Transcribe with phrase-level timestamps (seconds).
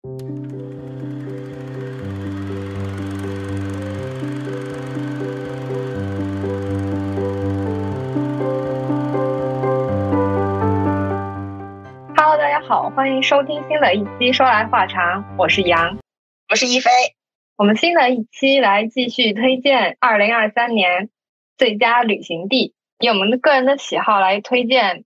[0.00, 0.16] Hello，
[12.36, 15.98] 大家好，欢迎收听新的一期《说来话长》，我是杨，
[16.48, 16.88] 我是一飞。
[17.56, 21.10] 我们新的一期来继续推荐二零二三年
[21.56, 25.02] 最佳旅行地，以我们的个人的喜好来推荐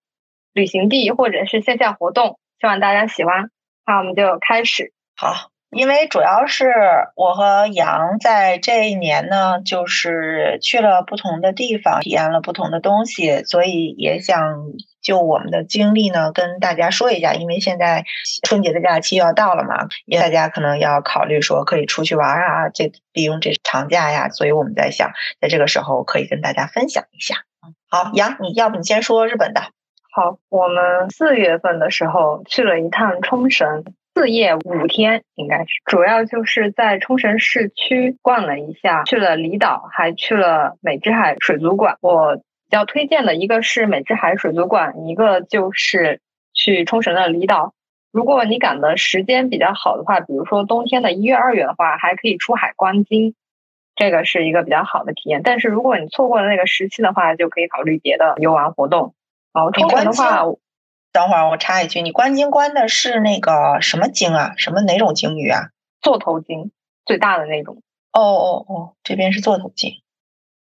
[0.52, 3.48] 旅行地或者是线下活动，希望大家喜欢。
[3.86, 4.92] 那我们就开始。
[5.16, 5.50] 好。
[5.74, 6.70] 因为主要是
[7.16, 14.66] 我和杨在这一年呢，就是去了不同的地方，体验了不同的东西，所以也想
[15.00, 17.32] 就我们的经历呢跟大家说一下。
[17.32, 18.04] 因为现在
[18.42, 27.46] 春节的假期要到了嘛，也大家可能要考虑说可以出去玩啊，这利用这长假呀，所以我们在想，在这个时候可以跟大家分享一下。
[27.88, 29.62] 好，杨，你要不你先说日本的？
[30.14, 33.82] 好，我们四月份的时候去了一趟冲绳。
[34.14, 41.96] 四夜五天，应该是主要就是在冲绳市区逛了一下，去了离岛，还去了美之海水族馆。
[42.02, 46.20] 我比较推荐的一个是美之海水族馆，一个就是
[46.52, 47.72] 去冲绳的离岛。
[48.12, 53.34] 如果你赶的时间比较好的话，比如说冬天的一月、二月的话，还可以出海观鲸，
[53.96, 55.40] 这个是一个比较好的体验。
[55.42, 59.14] 但是如果你错过了那个时期的话，就可以考虑别的游玩活动。
[59.52, 60.44] 然后冲绳的话。
[61.12, 64.54] 等会儿我插一句，你观鲸观的是那个什么鲸啊？
[64.56, 65.68] 什么哪种鲸鱼啊？
[66.00, 66.70] 座头鲸，
[67.04, 67.82] 最大的那种。
[68.12, 70.00] 哦哦哦，这边是座头鲸。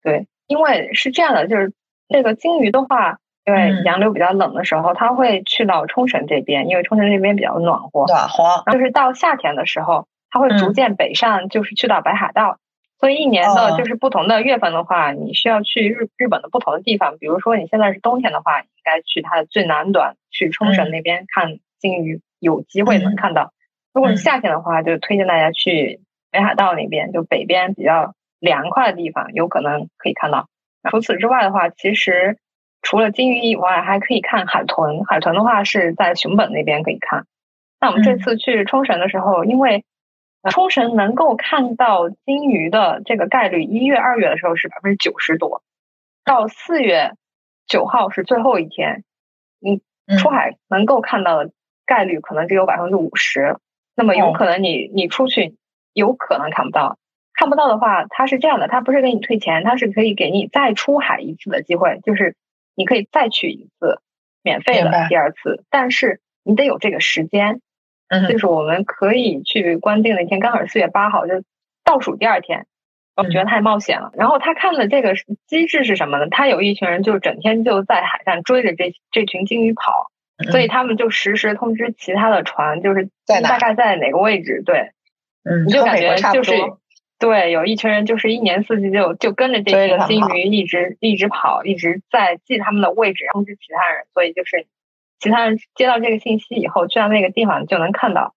[0.04, 1.74] 对，因为是这样的，就是
[2.08, 8.06] 这个鲸鱼的话，因为洋流比较冷的时候，它会去到冲绳这边，因为冲绳这边比较暖和。
[8.06, 8.64] 暖和。
[8.72, 12.60] 就是到夏天的时候，它会逐渐北上，就是去到北海道。
[13.00, 17.18] 所以一年的就是不同的月份的话，你需要去日日本的不同的地方。
[17.20, 23.54] 比如说你现在是冬天的话，你应该去它的最南端，去冲绳那边看鲸鱼，有机会能看到。
[23.94, 30.48] 如果是夏天的话，就推荐大家去北海道那边，就北边比较凉快的地方，有可能可以看到。
[30.90, 32.38] 除此之外的话，其实
[32.82, 35.04] 除了鲸鱼以外，还可以看海豚。
[35.06, 37.26] 海豚的话是在熊本那边可以看。
[37.80, 39.84] 那我们这次去冲绳的时候，因为
[40.52, 45.64] 冲绳能够看到金鱼的这个概率，一月、二月的时候是百分之九十多，
[46.24, 47.14] 到四月
[47.68, 49.04] 九号是最后一天，
[49.60, 49.82] 你
[50.18, 51.52] 出海能够看到的
[51.86, 53.58] 概率可能只有百分之五十。
[53.96, 55.56] 那么有可能你你出去
[55.94, 57.00] 有可能看不到，
[57.34, 62.36] 看不到的话，它是这样的，它不是给你退钱，它是可以给你再出海一次的机会，就是
[62.76, 64.02] 你可以再去一次
[64.44, 67.62] 免费的第二次，但是你得有这个时间。
[68.10, 71.44] 嗯，就是我们可以去关定的一天，刚好是四月八号，就
[71.84, 72.66] 倒数第二天。
[73.16, 74.12] 我觉得太冒险了。
[74.14, 75.16] 然后他看的这个
[75.48, 76.28] 机制是什么呢？
[76.30, 80.12] 他有一群人就整天就在海上追着这这群鲸鱼跑，
[80.52, 84.62] 所以他们就实时通知其他的船，就是大概在哪个位置。
[84.66, 84.92] 对，
[85.44, 86.54] 嗯，你就感觉就是
[87.20, 94.06] 对，有一群人就是一年四季就就跟着这群鲸鱼一直一直跑，一直在记他们的位置，通知其他人。
[94.14, 94.66] 所以就是。
[95.20, 98.34] 其他人接到这个信息以后，去到那个地方就能看到。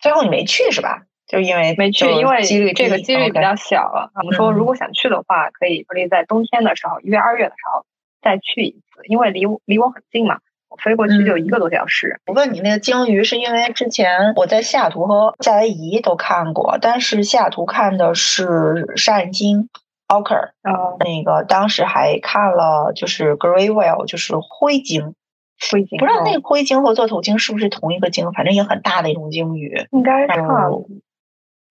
[0.00, 1.02] 最后你没去是吧？
[1.26, 4.10] 就因为没去，因为这个几率比较小了。
[4.16, 7.86] 我们说，如果想去的话，可以可以在冬天的时候，一月、二月的时候
[8.20, 12.20] 再去一次，因为离离我很近嘛，我飞过去就一个多小时。
[12.26, 19.70] 我问你，那个鲸鱼是因为之前我在西雅图和夏威夷都看过，但是西雅图看的是杀人鲸
[20.08, 20.50] （Ocker），
[20.98, 25.14] 那个当时还看了就是 Gray Whale，就是灰鲸。
[25.70, 29.86] 灰鲸不知道那个灰鲸和座头鲸是不是同一个鲸，反正也很大的一种鲸鱼。
[29.90, 30.40] 应该是。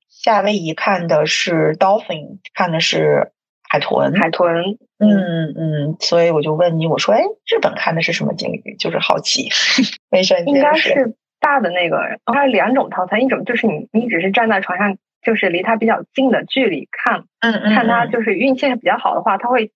[0.09, 3.31] 夏威夷看的是 dolphin，看的是
[3.67, 4.13] 海豚。
[4.13, 4.77] 海豚。
[4.99, 8.75] 嗯嗯，所以我就问你，我说，哎，日本看的是什么鲸鱼？
[8.77, 9.49] 就是好奇。
[10.11, 12.19] 没事，应该是大的那个。
[12.25, 19.71] 它有两种套餐，一种就是你你只是站在船上，就是离它比较近的距离看，嗯嗯，看它就是运气比较好的话，它会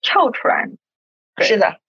[0.00, 0.70] 跳出来。
[1.42, 1.80] 是的。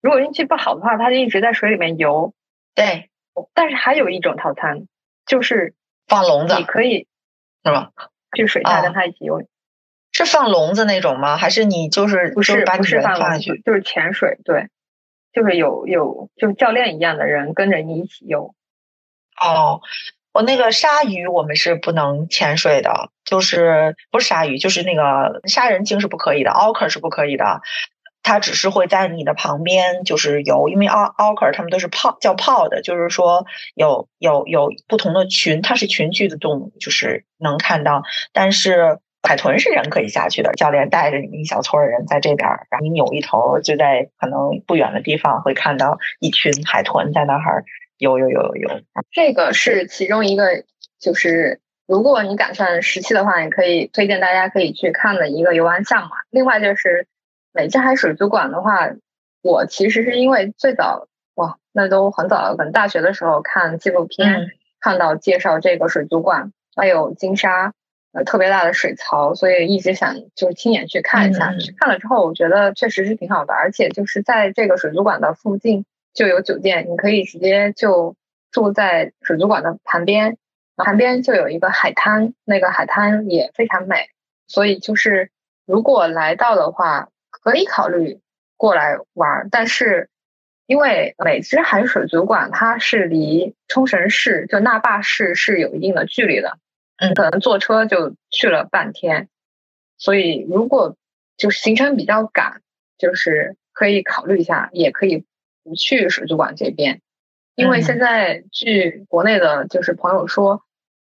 [0.00, 2.32] 如果运气不好的话，它就一直在水里面游。
[2.74, 3.10] 对，
[3.54, 4.86] 但是还有一种套餐，
[5.26, 5.74] 就是
[6.06, 7.06] 放笼子，你可以
[7.64, 7.90] 是吧？
[8.36, 9.42] 去水下跟它一起游，
[10.12, 11.36] 是放笼子那种吗？
[11.36, 14.68] 还是你就是不是不是放笼子，就是潜水，对，
[15.32, 18.54] 就是有有就是教练一样的人跟着你一起游。
[19.40, 19.80] 哦，
[20.32, 27.60] 我那个鲨鱼我们是不能潜水的，就是不是鲨鱼，就是那个杀人鲸是不可以的，Ocker 是不可以的。
[28.28, 38.02] 它只是会在你的旁边，就是游，因为奥奥克尔他们都是泡叫泡的，就是说有有有不同的群，它是群居的动物，就是能看到。
[38.34, 47.64] 但是海豚是人可以下去的，教练带着你们一小撮人在这边，然后你扭一头，就在可能不远的地方会看到一群海豚在那儿
[47.96, 50.64] 游游游游游，这个是其中一个，
[51.00, 56.10] 就是如果你赶上时期的话，你可以推荐大家可以去看的一个游玩项目。
[56.28, 57.06] 另外就是
[57.58, 58.88] 美之海水族馆的话，
[59.42, 64.46] 我其实是因为最早哇，那都很早了，可能大学的时候看纪录片
[64.78, 67.72] 看到介绍这个水族馆，还有金沙
[68.12, 71.52] 呃特别大的水槽，所以一直想就亲眼去看一下。
[71.80, 75.84] 看了之后，我觉得确实是挺好的，而且就是在这个水族馆的附近。
[76.14, 78.16] 就有酒店，你可以直接就
[78.50, 80.36] 住在水族馆的旁边，
[80.74, 84.08] 旁边就有一个海滩，那个海滩也非常美。
[84.48, 85.30] 所以就是
[85.64, 87.10] 如果来到的话，
[87.42, 88.20] 可以考虑
[88.56, 89.48] 过来玩。
[89.50, 90.10] 但是
[90.66, 96.58] 因为美之海水族馆它是离冲绳市就那霸市是有一定的距离的，
[96.96, 99.28] 嗯，可能坐车就去了半天。
[99.96, 100.96] 所以如果
[101.36, 102.62] 就是行程比较赶，
[102.98, 105.24] 就是可以考虑一下，也可以。
[105.64, 107.02] 不去水族馆这边，
[107.54, 110.62] 因为现在据国内的就是朋友说，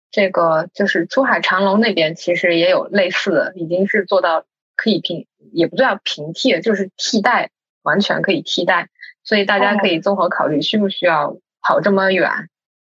[0.10, 4.44] 这个就是珠海长隆那边其实也有类似的，已经是做到
[4.76, 7.52] 可以平，也不叫平替，就是替代，
[7.82, 8.90] 完全可以替代。
[9.24, 12.30] 所以大家可以综合考虑，需不需要跑这么远，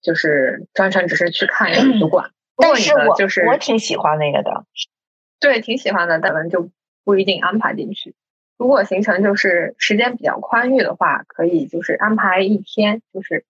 [0.02, 2.32] 就是专程只是去看一个水族 馆。
[2.58, 4.66] 但是我就是我挺喜欢那个的，
[5.40, 6.70] 对，挺喜欢的，咱们就
[7.04, 8.16] 不一定安排进去。
[8.58, 13.46] 如果行程就是时间比较宽裕的话，可以就是安排一天，就是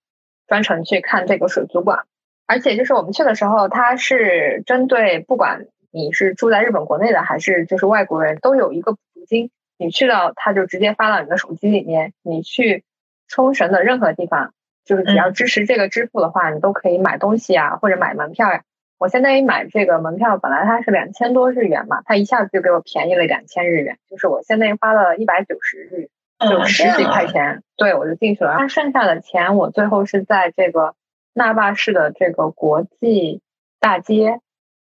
[0.48, 2.06] 专程去看这个水族馆。
[2.46, 9.52] 而且就是我们去的时候，它是针对不管你是住在日本国内的，还是就是外国人都有一个补助金。
[9.78, 12.14] 你去到，他就直接发到你的手机里面。
[12.22, 12.84] 你去
[13.28, 14.54] 冲绳的任何地方，
[14.86, 18.64] 就是只要支持这个支付的话，你都可以买东西啊，或者买门票呀。
[19.00, 26.10] 我相当于买这个门票，本来它是两千多日元嘛，它一下子就给我便宜了两千日元，就是我现在花了一百九十日，
[26.40, 28.58] 就十几块钱，对我就进去了。
[28.60, 30.94] 那剩下的钱，我最后是在这个
[31.34, 33.42] 那霸市的这个国际
[33.80, 34.40] 大街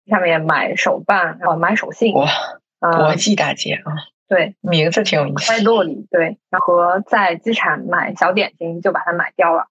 [0.06, 2.14] 上面买手办，然后买手信。
[2.14, 2.26] 哇，
[2.80, 3.94] 国际大街啊，
[4.28, 5.46] 对，名字挺有意思。
[5.52, 9.66] 在路里，对，然后在机场买小点心，就把它买掉了，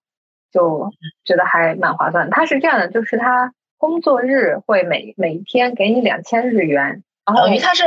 [0.52, 0.90] 就
[1.24, 2.30] 觉得还蛮划算。
[2.30, 3.52] 它是这样的，就是它。
[3.78, 7.82] 工作日会每每一天给你两千日元，然后等于它是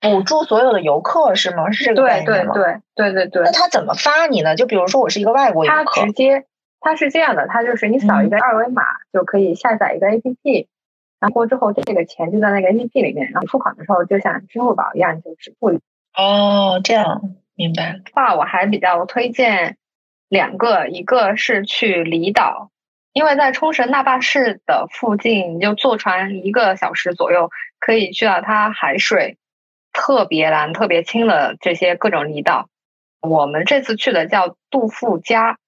[0.00, 1.72] 补助所有的游客是吗？
[1.72, 2.54] 是这个概念吗？
[2.54, 2.62] 对
[2.94, 3.42] 对对对对对。
[3.46, 4.54] 那他怎么发你呢？
[4.54, 6.44] 就比如说我是一个外国游客，他直接
[6.78, 10.68] 他是这样的，他就是你扫一个二维码就可以下载一个 APP，
[11.20, 15.78] 然后之后这个钱就在那个 APP 里面，然后付款的时候就像支付宝一样就支付。
[16.16, 17.22] 哦，这样
[17.54, 18.00] 明白。
[18.12, 19.76] 话我还比较推荐
[20.28, 22.70] 两个，一个是去离岛。
[23.12, 27.50] 因为在冲绳那霸市的附近，你就坐船一个小时左右，
[27.80, 29.36] 可以去到它海水
[29.92, 32.68] 特别蓝、特别清的这些各种离岛。
[33.20, 35.58] 我们这次去的叫杜富家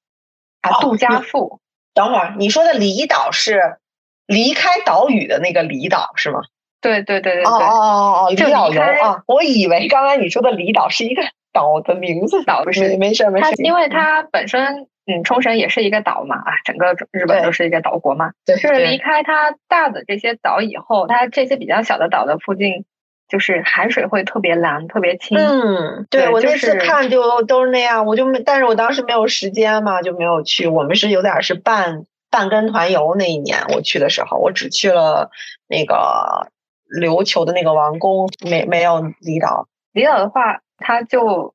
[0.61, 1.61] 啊，杜家富。
[1.95, 3.79] 等会儿，你说的离岛是
[4.27, 6.41] 离开岛屿的那个离岛是吗？
[6.81, 7.45] 对对对对对。
[7.45, 9.23] 哦哦哦哦，离岛游啊！
[9.27, 11.23] 我以为刚才你说的离岛是一个
[11.53, 12.97] 岛的名字，岛不是？
[12.97, 13.63] 没事没事。
[13.63, 14.89] 因为它本身。
[15.05, 18.31] 嗯，冲绳也是一个岛嘛，啊，整个日本都是一个岛国嘛。
[18.47, 22.85] 对，就是离开它大的这些岛以后，它这些比较小的岛的附近，
[23.29, 25.37] 就是海水会特别蓝、特别清。
[25.37, 30.69] 嗯，对我那次看就都是那样，我就没，但是我当时没有时间嘛，就没有去。
[30.69, 35.31] 我们是有点是半半跟团游那一年我去的时候，我只去了
[35.69, 36.51] 那个
[36.89, 39.69] 琉球的那个王宫，没没有离岛。
[39.93, 41.55] 离岛的话，它就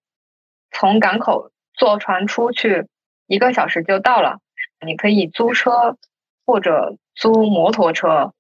[0.71, 2.87] 从港口坐船出去。
[3.25, 4.37] 一个小时就到了，
[4.85, 5.97] 你可以租车
[6.45, 8.33] 或者租摩托车，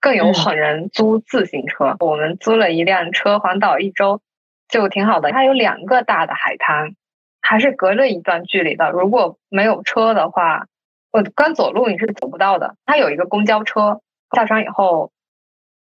[0.00, 1.96] 更有狠人租自行车。
[1.98, 4.22] 我们租了一辆车环岛一周，
[4.68, 5.32] 就挺好的。
[5.32, 6.94] 它有两个大的海滩，
[7.42, 8.90] 还是隔着一段距离的。
[8.92, 10.68] 如果没有车的话，
[11.12, 12.76] 我光走路你是走不到的。
[12.86, 14.00] 它有一个公交车，
[14.34, 15.12] 下船以后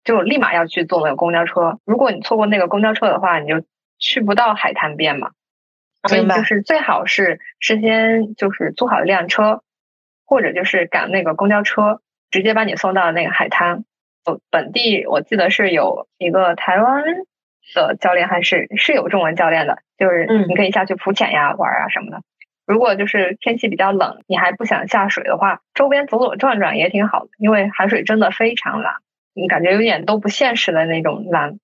[0.04, 1.80] 就立马要去坐那个公交车。
[1.86, 3.66] 如果你错过那个公交车的话，你就
[3.98, 5.32] 去不到海滩边嘛。
[6.08, 9.64] 所以就是最好是事先就是租好一辆车，
[10.26, 13.86] 或者就是赶那个公交车，直接把你送到那个海滩。
[14.24, 17.04] 哦，本地我记得是有一个台湾
[17.74, 22.22] 的教练，还是是有中文教练的，就是你可以下去浮潜呀、玩啊什么的。
[22.66, 28.96] 如果就是天气比较冷，你还不想下水的话，周边走走转转也挺好的，因为海水真的非常蓝，
[29.34, 31.60] 你感觉有点都不现实的那种蓝。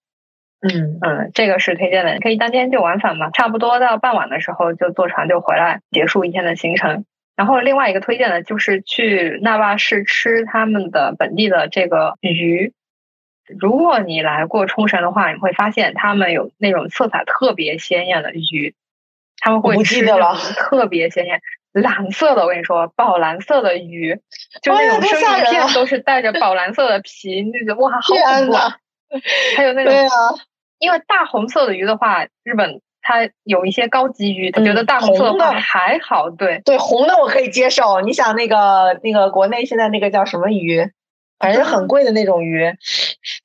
[0.62, 7.06] 嗯嗯，这个是推荐的，可以当天就往返嘛，差不多到傍晚的时候就坐船就回来，结束一天的行程。
[7.36, 12.74] 然后另外一个推荐的就是去那霸市吃他们的本地的这个鱼。
[13.60, 18.76] 如果你来过冲绳的话，你会发现他们有那种色彩特别鲜艳的鱼，
[19.42, 20.06] 他们会吃
[20.56, 21.42] 特别鲜艳。
[21.74, 24.20] 蓝色的，我跟你说，宝蓝色的鱼，
[24.62, 28.54] 就那种生鱼片都是带着宝蓝色的皮，那个哇， 好恐怖！
[29.56, 29.94] 还有那种，
[30.80, 38.02] 因为大红色的鱼的话，日本它有一些高级鱼，他觉得大红色的还好，对对，红的我可以接受。
[38.02, 40.92] 你想那个那个国内现在那个叫什么鱼？
[41.42, 42.72] 反正很贵的那种鱼，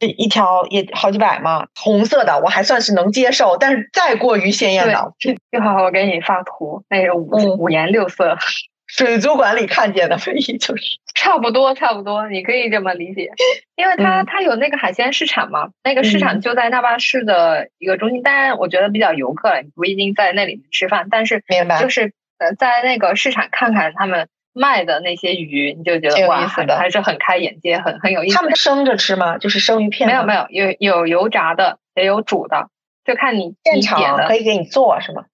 [0.00, 1.67] 一一条也好几百嘛。
[1.75, 5.15] 红色的我还算是能接受，但是再过于鲜艳的，
[5.50, 8.37] 一会儿我给你发图，那是五五颜六色。
[8.87, 13.31] 水族馆里看见的，唯一就是 差不多，差不多，你可以这么理解。
[13.75, 18.23] 因为它它有那个海鲜市场嘛，那个市场就在那巴市的一个中心。
[18.23, 21.43] 当然，我觉得比较游客，你不一定在那里面吃饭，但是
[21.81, 24.29] 就是呃，在那个市场看看他们。
[24.58, 28.36] 卖的那些鱼，你就觉得哇，还是很开眼界，很很有意思。
[28.36, 29.36] 他们生着吃吗？
[29.36, 30.08] 就是生鱼片？
[30.08, 32.70] 没有没有，有有油炸的，也有煮的，
[33.04, 35.26] 就看你现场可以给你做是吗？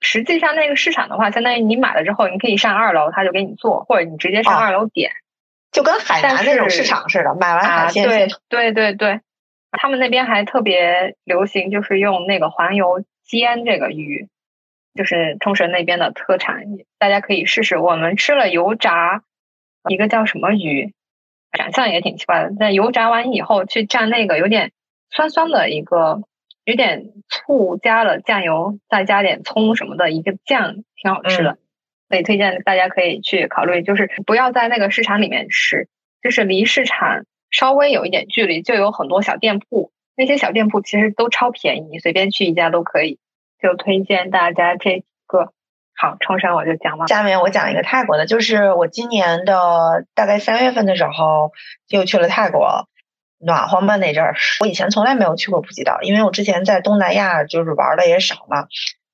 [0.00, 5.12] 实际上那个市场的话，相当于你买了之后，你可以上二楼，他就给你做，或者你直接上二楼点，
[5.70, 8.04] 就跟海南那种市场似的，买完海鲜。
[8.08, 9.20] 对对对对，
[9.70, 14.28] 他们那边还特别流行，就是用那个黄油煎这个鱼。
[14.94, 16.64] 就是冲绳那边的特产，
[16.98, 17.76] 大家可以试试。
[17.78, 19.22] 我们吃了油炸
[19.88, 20.92] 一个叫什么鱼，
[21.52, 22.52] 长相也挺奇怪的。
[22.58, 24.72] 但油炸完以后去蘸那个有点
[25.10, 26.22] 酸酸的一个，
[26.64, 31.58] 有点醋加了酱油，再加点葱什么的一个酱，挺好吃的。
[32.08, 35.88] 所以推荐大家可以去考虑，就是不要在那个市场里面吃，
[36.22, 39.90] 就是离市场稍微有一点距离，就有很多小店铺。
[40.16, 43.18] 那些小店铺其实都超便宜，你随便去一家都可以。
[43.64, 45.54] 就推荐大家这个
[45.96, 47.06] 好冲绳，我就讲了。
[47.06, 51.50] 下面我讲一个泰国的，就是我今年的大概三月份的时候
[51.88, 52.86] 又去了泰国，
[53.38, 54.34] 暖和嘛那阵儿。
[54.60, 58.66] 我以前从来没有去过普吉岛，因为我之前在东南亚就是玩的也少嘛。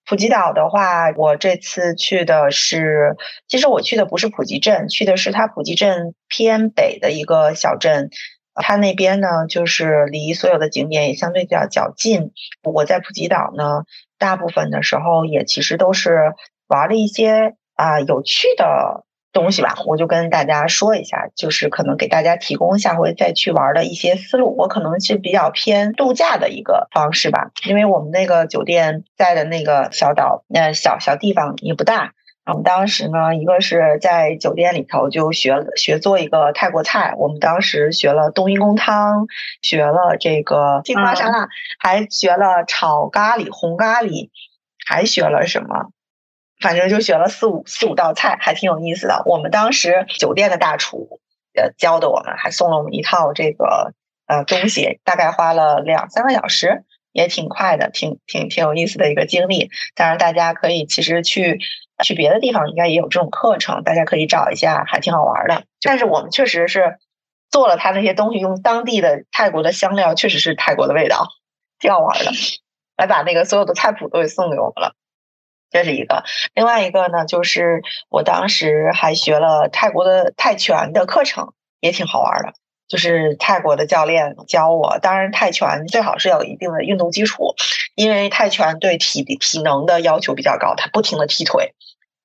[0.04, 3.16] 普吉岛的话，我这次去的是，
[3.46, 8.10] 其实我去的不是普吉镇，去的是它普吉镇偏北的一个小镇。
[8.56, 12.32] 它那边呢，就是离所有的景点也相对比较较近。
[12.64, 13.84] 我在普吉岛呢。
[14.20, 16.34] 大部分的时候也其实都是
[16.68, 24.56] 玩了一些啊有趣的东西吧，我就跟大家说一下，就是可能给大家提供下回再去玩的一些思路。
[24.56, 32.12] 我可能是比较偏度假的一个方式吧，因为我们那个酒店在的那个小岛，那小小地方也不大。
[32.50, 39.28] 我们当时呢，一个是在酒店里头就学学做一个泰国菜，我们当时学了冬阴功汤，
[39.62, 44.30] 学了这个金瓜沙拉，还学了炒咖喱、红咖喱，
[44.84, 45.92] 还学了什么？
[46.60, 49.22] 反正就学了四五四五道菜，还挺有意思的。
[49.26, 51.20] 我们当时酒店的大厨
[51.54, 53.94] 呃教的我们，还送了我们一套这个
[54.26, 59.70] 呃东西，大概花了两三个小时，也挺快的，挺挺挺有意思的一个经历。
[59.94, 61.60] 当然，大家可以其实去。
[62.02, 65.64] 去别的地方应该也有这种课程，大家可以找一下，还挺好玩的。
[65.82, 66.98] 但是我们确实是
[67.50, 71.28] 做了他那些东西，用当地的泰国的香料，确实是泰国的味道，
[71.78, 72.30] 挺好玩的。
[72.96, 74.94] 来把那个所有的菜谱都给送给我们了，
[75.70, 76.22] 这是一个。
[76.54, 82.52] 另外一个呢，就是我当时还学了泰国的泰拳的课程，也挺好玩的。
[82.88, 87.54] 就是泰国的教练教我，当然泰拳最好是有一定的运动基础，
[87.94, 91.72] 因为泰拳对体体能的要求比较高，他不停的踢腿。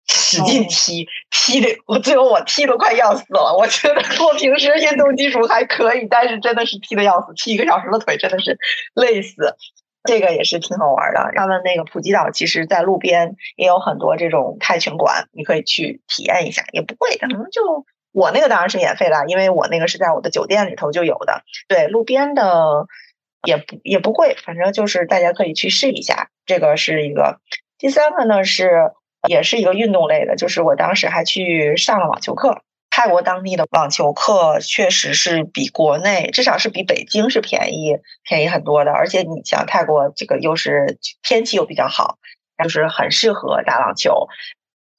[0.07, 3.55] 使劲踢，踢的我最后我踢的快要死了。
[3.57, 8.57] 我觉得我平时运动基础还可以，但是真的是踢的要死，踢一个小时的腿真的是
[8.93, 9.55] 累死。
[10.03, 11.31] 这个也是挺好玩的。
[11.35, 21.41] 他们那个普吉岛其实，在路边也有很多这种泰拳馆，你可以去体验一下，也不贵，可能就我那个当然是免费的，因为我那个是在我的酒店里头就有的。
[21.67, 22.85] 对，路边的
[23.47, 26.29] 也不也不贵，反正就是大家可以去试一下。
[26.45, 27.39] 这个是一个。
[27.79, 28.91] 第三个呢是。
[29.27, 32.61] 也是一个运动类的，就是我当时还去上了网球课。
[32.89, 38.91] 泰国当地的网球课确实是比国内，至少是比北京是便宜便宜很多的。
[38.93, 42.17] 而且你像泰国这个又是天气又比较好，
[42.63, 44.27] 就是很适合打网球。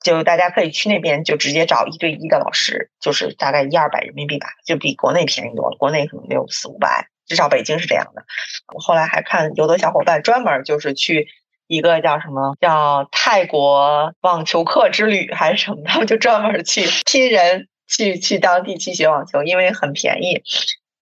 [0.04, 5.76] 就大家可以去那边就直接找一对一的老师，就是大概一二百人民币吧，就比国内便宜多了。
[5.78, 8.26] 国内可能得有四五百，至少北京是这样的。
[8.74, 11.28] 我后来还看有的小伙伴专门就是去。
[11.66, 15.82] 一个叫什么叫泰国网球课之旅还是什么？
[15.84, 20.42] 他们就专门去拼人去去当地去学网球，因为很便宜。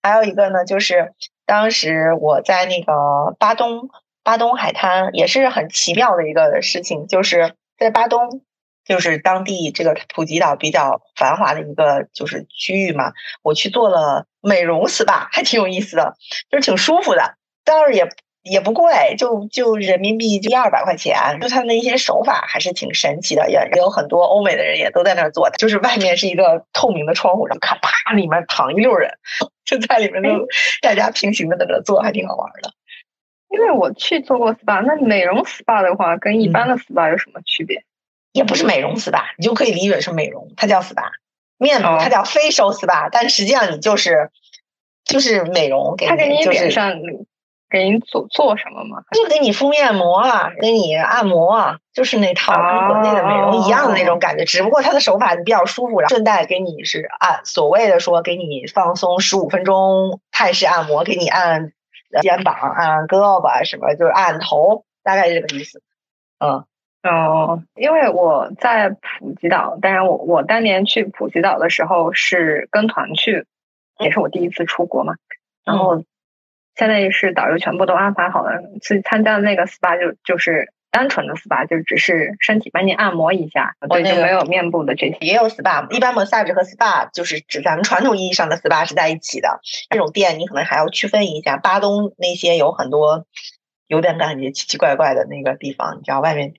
[0.03, 1.13] 还有一个呢，就是
[1.45, 3.91] 当时我在那个巴东
[4.23, 8.41] 巴东海滩，也是很奇妙的一个事情，就是在巴东，
[8.87, 13.13] 就是当地这个普吉岛比较繁华的一个就是区域嘛。
[13.43, 16.15] 我去做了美容 SPA，还挺有意思的，
[16.51, 18.09] 就是挺舒服的，当然也。
[18.45, 21.41] 也不贵，就就人民币就一二百块钱。
[21.41, 25.57] 就他那些手法还是挺神奇的，也也有很多欧美的人也都在那儿做的。
[25.57, 29.11] 就是外面是一个透明的窗户，然后咔啪，里面躺一溜人，
[29.65, 30.47] 就在里面就
[30.83, 32.71] 大家平行的在那做，还挺好玩的。
[33.49, 37.85] 因为我去做过 SPA，那美容 SPA 的话，跟一般的 SPA 有什么区别？
[38.33, 41.11] 也不是美容 SPA，你就可以理解是美容，它叫 SPA。
[41.57, 44.31] 面膜它叫 facial SPA，但实际上你就是
[45.05, 46.99] 就是美容，给他给你脸上
[47.75, 49.03] 给你做做什么吗？
[49.13, 61.73] 就给你敷面膜啊，给你按摩啊，就是那套跟国内的美容一样的那种感觉，只不过它的手法比较舒服，然后顺带给你是按所谓的说给你放松十五分钟泰式按摩，给你按。
[62.23, 65.83] 肩膀按胳膊什么就是按头，大概是这个意思。
[66.39, 66.65] 嗯
[67.03, 73.47] 哦，因为我在普吉岛，当然我我当年去普吉岛的时候是跟团去，
[73.99, 75.15] 也是我第一次出国嘛。
[75.65, 76.05] 然后
[76.77, 80.73] 现在是导游全部都安排好了，去参加的那个 SPA 就就是。
[80.95, 85.17] 单纯的 SPA 就只是身体帮你按摩一下，对，就没有面部的这些。
[85.23, 89.59] 也有 SPA，一般 massage 和 SPA 就是指咱们传统意义上的 SPA 是在一起的。
[89.91, 93.27] 这种店你可能还要区分一下，巴东那些有很多
[93.89, 96.53] 有点感觉奇奇怪怪的那个地方，你知道外面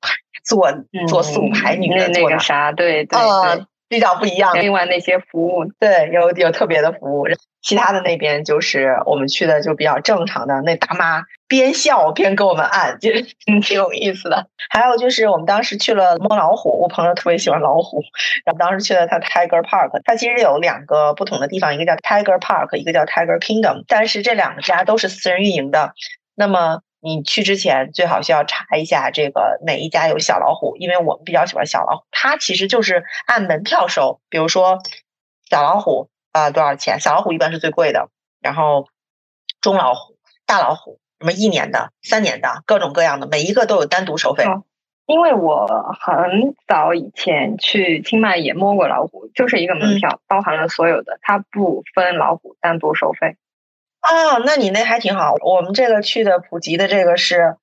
[0.44, 0.70] 做
[1.08, 4.54] 做素排女的那个啥，对对对，比较不一样。
[4.60, 7.27] 另外那些服务，对，有有特别的服务。
[7.62, 13.10] 其他的那边就是我们去的就比较正常的，那大妈边笑边给我们按，就
[13.48, 14.46] 嗯挺有意思的。
[14.70, 18.04] 还有就是我们当时去了摸老虎，我朋友特别喜欢老虎，
[18.46, 25.94] 然后当时去了他 Tiger Park，它其实有两个不同的地方，一个叫 Tiger Park，一个叫 Tiger Kingdom，但是这两个家都是私人运营的。
[26.36, 34.80] 那么你去之前最好需要查一下这个哪一家有小老虎，因为我们比较喜欢小老虎，它其实就是按门票收，比如说
[35.50, 36.10] 小老虎。
[36.36, 37.00] 啊，多少钱？
[37.00, 38.10] 小老虎一般是最贵的，
[38.42, 38.90] 然后
[39.62, 44.44] 中老虎、大老虎，什么一年的、三年的，各种各样的，每一个都有单独收费。
[45.06, 45.66] 因为我
[45.98, 53.38] 很早以前去清迈也摸过老虎，就是一个门票，包含了所有的，它不分老虎单独收费。
[54.10, 55.36] 哦，那你那还挺好。
[55.42, 57.58] 我们这个去的普及的这个是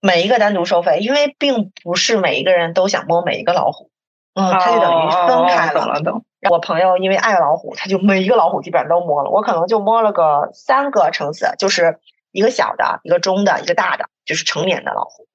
[0.00, 3.90] 每一个单独收费，因为并不是每一个人都想摸每一个老虎。
[4.34, 6.22] 嗯，它就等于分开了。
[6.50, 9.30] 我朋友因为爱老虎，他就每一个老虎基本上都摸了。
[9.30, 11.98] 我可能就摸了个三个撑死，就是
[12.30, 15.26] 一个小的、一个中的、一个大的，就是成年的老虎。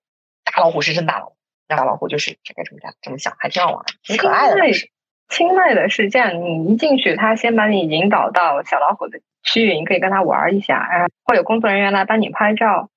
[0.45, 1.35] 大老虎是真大老虎，
[1.67, 4.55] 大老虎就是这个这么大，这么小，还挺好玩，挺可爱的。
[5.31, 12.89] 清迈的是这样，你一进去，他先把你引导到小老虎的区域，你可以跟他玩一下，然后会有工作人员来帮你拍照。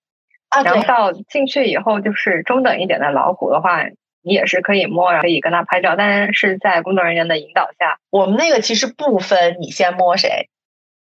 [0.50, 3.86] 啊，然后到进去以后，就是中等一点的老虎的话。
[4.26, 7.98] 你也是可以摸，然后可以跟他拍照，但是在工作人员的引导下。
[8.08, 10.48] 我们那个其实不分你先摸谁，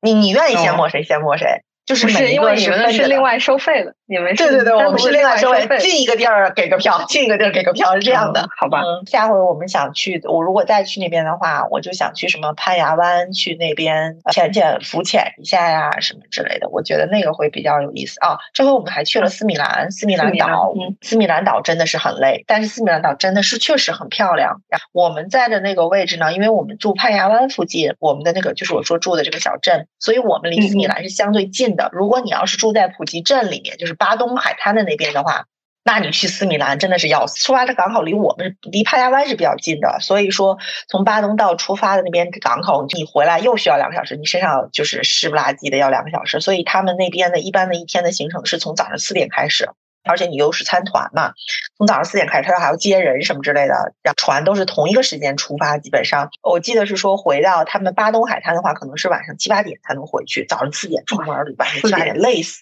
[0.01, 1.61] 你你愿意先摸谁先摸谁。
[1.85, 5.77] 就是每一个你们是另外收费的，你们对对对，我们是另外收费。
[5.79, 8.81] 进一个地儿给个票，进一个地儿给个票是这样的，好吧？
[9.05, 16.67] 下回我们想去，我如果再去那边的话，我就想去什么攀牙湾，去那边浅浅浮潜一下呀，什么之类的。
[16.69, 18.37] 我觉得那个会比较有意思啊。
[18.53, 24.61] 这回我们还去了斯米兰，斯米兰岛，斯米兰岛真的是很累，但是斯米兰岛真的是确实很漂亮。
[24.91, 31.67] 我们在的那个位置呢，因为我们住攀牙湾附近，我们的那个就是我说住的这个小镇，所以我们离斯米兰是相对近。
[31.77, 35.45] 的，如果你要是住在普吉镇里面，就是巴东海滩的那边的话，
[35.83, 37.43] 那你去斯米兰真的是要死。
[37.43, 40.57] 出发的港口离我们离帕亚湾是比较近的，所以说
[40.87, 46.39] 从巴东到出发的那边港口，你回来又需要两个小时，你身上就是湿不拉几的要两个小时。
[46.39, 49.69] 所以他们那边的一般的一天的行程是从早上四点开始。
[50.09, 51.33] 而且你又是参团嘛，
[51.77, 55.77] 从早上四点开始，他还要接人什么之类的，然后船都是同一个时间出发。
[55.77, 60.45] 基本上，我记得是说回到他们巴东海滩的话，可能是晚上七八点才能回去。
[60.45, 62.61] 早上四点出门，晚上七八点累死。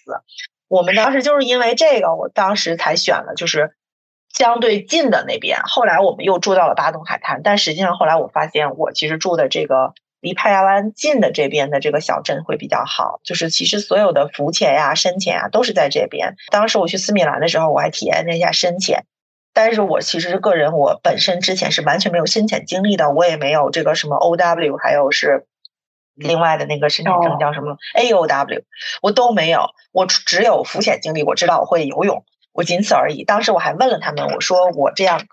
[0.68, 3.74] 我们当时就是因为这个，我当时才选了就是
[4.32, 5.60] 相对近的那边。
[5.64, 9.94] 后来我们又住到了巴东海滩，但实际上后来我发现，我其实住的这个。
[10.20, 16.34] 离帕亚湾近的这边的这个小镇会比较好，就是其实所有的浮潜呀、深潜啊都是在这边。
[16.50, 19.04] 当时我去斯米兰的时候，我还体验了一下深潜，
[19.52, 25.46] 但是我其实个人我本身之前是完全没有深潜经历的，我也没有这个什么 O W，还有是
[26.16, 28.62] 另外的那个深潜证叫什么 A O W，
[29.02, 33.22] 我都没有，我只有浮潜经历，我知道我会游泳，我仅此而已。
[33.24, 35.26] 当时我还问了他们，我说我这样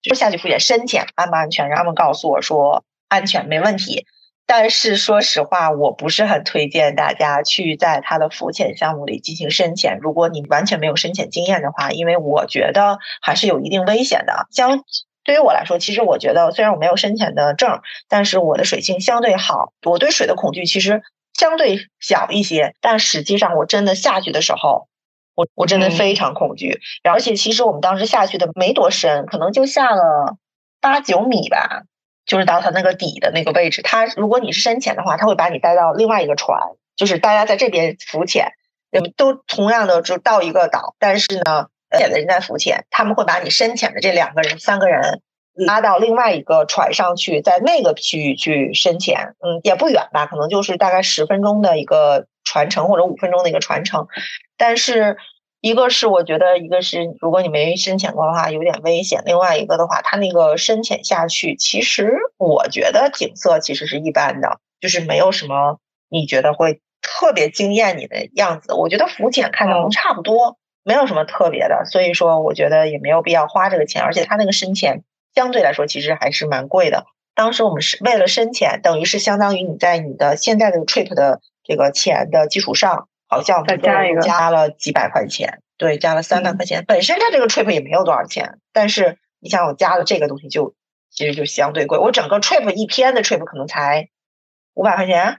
[0.00, 1.68] 就下去浮潜深潜安不安全？
[1.68, 4.06] 然后他们告诉我说安全，没问题。
[4.46, 9.98] 但是说实话，我不是很推荐大家去在它的浮潜项目里进行深潜。
[10.02, 14.46] 如果你完全没有深潜经验的话，因为我觉得还是有一定危险的。
[14.50, 14.84] 相
[15.24, 22.74] 对于我来说，其实我觉得虽然我没有深潜的证，但是我的水性相对好，我对水的恐惧其实相对小一些。
[22.80, 24.88] 但实际上，我真的下去的时候，
[25.34, 26.78] 我我真的非常恐惧。
[27.02, 30.36] 而且其实我们当时下去的没多深，可能就下了
[30.80, 31.84] 八九米吧，
[32.26, 33.80] 就是到它那个底的那个位置。
[33.82, 36.60] 它如果你是深潜的话，它会把你带到另外一个船，
[36.96, 38.52] 就是大家在这边浮潜，
[39.16, 45.20] 都同样的就到一个岛，但是呢，潜的人在浮潜，他们会把你深潜的这两个人、三个人。
[45.56, 54.08] 拉到另外一个船上去，在那个区域去深潜，嗯，也不远吧，可能就是大概十分钟的一个传承或者五分钟的一个传承。
[54.58, 55.16] 但是，
[55.60, 65.78] 一个是我觉得，一个是如果你没深潜过的话，有点危险；另外一个的话，它那个深潜下去，其实我觉得景色其实是一般的，就是没有什么
[66.08, 68.74] 你觉得会特别惊艳你的样子。
[68.74, 75.02] 我觉得浮潜看的都差不多，没有什么特别的，所以说我觉得也没有必要花这个钱，而且它那个深潜。
[75.34, 77.06] 相对来说，其实还是蛮贵的。
[77.34, 86.84] 当时我们是为了深潜，等于是相当于你在你的现在这个 trip 的这个钱的基础上，好像再加一个加了几百块钱，对，加了三万块钱。
[86.86, 90.74] 本身它这个 trip 也没有多少钱，但是你想我加了这个东西，就
[91.10, 91.98] 其实就相对贵。
[91.98, 94.10] 我整个 trip 一天的 trip 可能才
[94.74, 95.38] 五百块钱。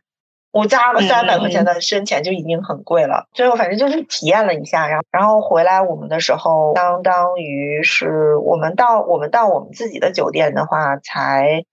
[0.55, 11.65] 我加了三百块钱的深潜就已经很贵了，最后反正就是体验了一下，然后然后回来我们的时候，相当于是我们到我们到我们自己的酒店的话，才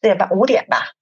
[0.00, 0.92] 四点半五点吧，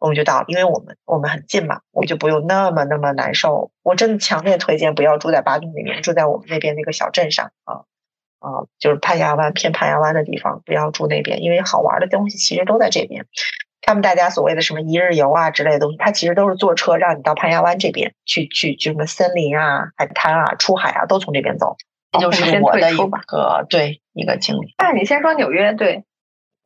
[0.00, 3.70] 我们就到，因为我们我们很近嘛，我们就不用那么那么难受。
[3.84, 7.84] 我真的强烈推荐不要住在巴顿那边，住在我们那边那个小镇上啊
[8.40, 13.26] 啊，就是潘家湾偏潘家湾的地方，不要住那边，因为好玩的东西其实都在这边。
[13.82, 21.76] 他们大家所谓的什么一日游啊之类的东西，它其实都是坐车让你到潘家湾这边去去，就什么森林啊、海滩啊、出海啊，都从这边走。
[22.12, 24.74] 这就是我的一个对一个经历。
[24.78, 26.04] 那你先说纽约，对。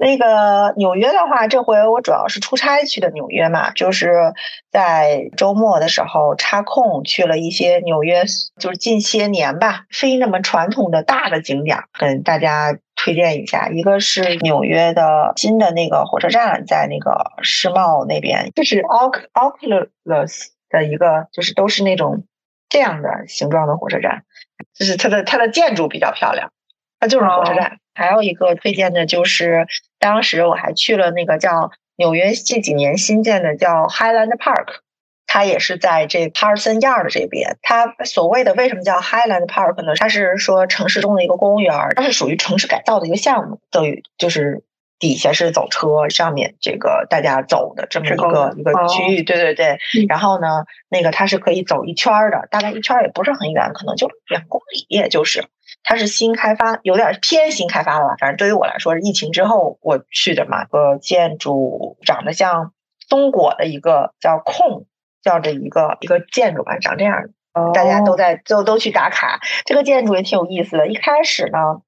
[0.04, 4.34] 那个纽约的话，这回我主要是出差去的纽约嘛，就是
[4.70, 8.24] 在周末的时候插空去了一些纽约，
[8.60, 13.70] 就是近些年吧非那么传统的大的景点，跟大家推荐一下。
[13.70, 22.26] 一个是纽约的新的那个火车站，在那个世贸那边，就是 Oculus 的一个，就是都是那种
[22.68, 24.24] 这样的形状的火车站，
[24.78, 26.52] 就是它的它的建筑比较漂亮，
[27.00, 27.78] 它就是火车站。
[27.96, 29.68] 还有一个推荐的就是，
[30.04, 34.66] 当时我还去了那个叫纽约这几年新建的叫 Highland Park，
[35.26, 37.56] 它也是在这 Parson Yard 这边。
[37.62, 39.94] 它所谓的为什么叫 Highland Park 呢？
[39.96, 44.62] 它是说城市中的一个公园，它是属于城市改造的一个项目，等于就是
[44.98, 49.22] 底下是走车，上面这个大家走的这么一个一个区域。
[49.22, 49.78] 对对对。
[50.06, 55.46] 然后呢，那个它是可以走一圈的，大概一圈也不是很远，可能就两公里，也就是。
[55.86, 58.16] 它是新开发，有点偏新开发了吧？
[58.18, 60.64] 反正对于我来说，是疫情之后我去的嘛。
[60.64, 62.72] 个建筑长得像
[63.06, 64.86] 松果的一个叫控
[65.22, 69.40] 叫这一个一个建筑吧，长这样的，大家都在都都去打卡。
[69.66, 70.88] 这个建筑也挺有意思的。
[70.88, 71.82] 一开始呢，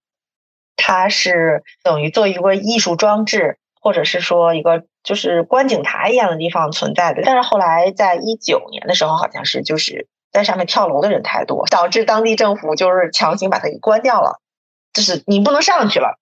[0.77, 7.23] 它是等于做一个艺术装置，或者是说一个就是观景台一样的地方存在的。
[7.25, 10.07] 但是后来在一九年的时候，好像是就是。
[10.37, 14.39] 在上面跳楼的人太多，导致当地政府就是强行把它给关掉了，
[14.93, 16.19] 就是你不能上去了，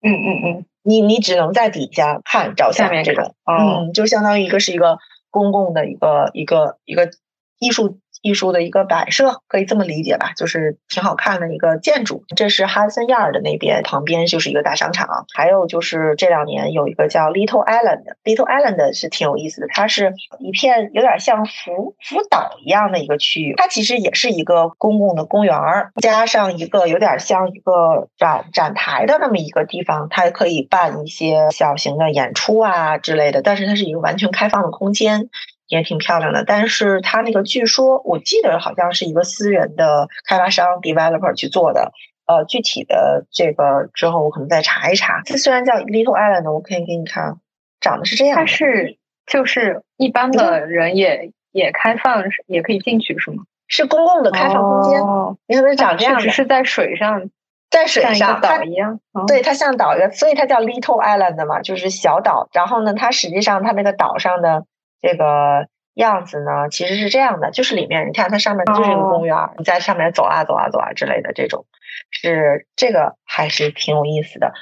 [0.00, 4.98] 嗯嗯嗯，你你只能在底下看照相这种，嗯，就相当于一个是一个
[5.30, 7.10] 公共的一个一个一个
[7.58, 7.98] 艺术。
[8.26, 12.24] 艺术的一个摆设，可以这么理解吧，就是挺好看的一个建筑。
[12.34, 15.26] 这是哈森亚尔的那边，旁边就是一个大商场。
[15.32, 23.54] 还有就是这两年有一个叫 Little Island，Little Island 是挺有意思的，它是一片有点像福福岛一样的一个区域。
[23.56, 33.40] 它其实也是一个公共的公园儿，加上一个有点像一个展展台的那么一个地方，它可以办一些小型的演出啊之类的。
[33.42, 35.30] 但是它是一个完全开放的空间。
[35.68, 41.92] 也挺漂亮的，但是它那个据说我记得好像是一个私人的开发商 developer 去做的，
[42.26, 45.22] 呃，具体的这个之后我可能再查一查。
[45.24, 47.38] 它虽然叫 Little Island，我可以给你看，
[47.80, 48.36] 长得是这样。
[48.36, 53.42] 它是就是一般的人也也开放，也可以进去是吗？
[53.66, 55.00] 是公共的开放空间。
[55.02, 57.28] 哦你看它长这样，只是在水上，
[57.70, 59.00] 在水上岛一样。
[59.26, 62.48] 对，它像岛一样，所以它叫 Little Island 嘛，就是小岛。
[62.52, 64.64] 然后呢，它实际上它那个岛上的。
[65.06, 71.66] 这个样子呢，其实是这样的，就是里面你看它上面就是一个公园，你在上面走啊走啊走啊之类的这种，
[72.10, 74.52] 是这个还是挺有意思的。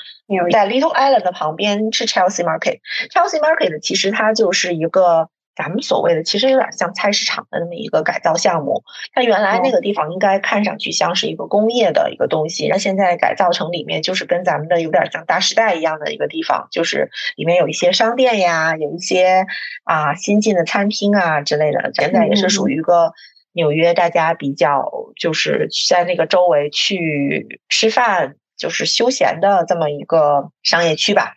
[0.51, 5.31] 在 Little Island 的旁边是 Chelsea Market，Chelsea Market 其实它就是一个。
[5.57, 19.47] 咱们所谓的其实有点像菜市场的那么一个改造项目，它原来那个地方应该看上去像是一个工业的一个东西，那现在改造成里面就是跟咱们的有点像大时代一样的一个地方，就是里面有一些商店呀，有一些
[19.85, 23.13] 啊新进的餐厅啊之类的，现在也是属于一个
[23.53, 31.35] 纽约大家比较就是在那个周围去吃饭，就是休闲的这么一个商业区吧。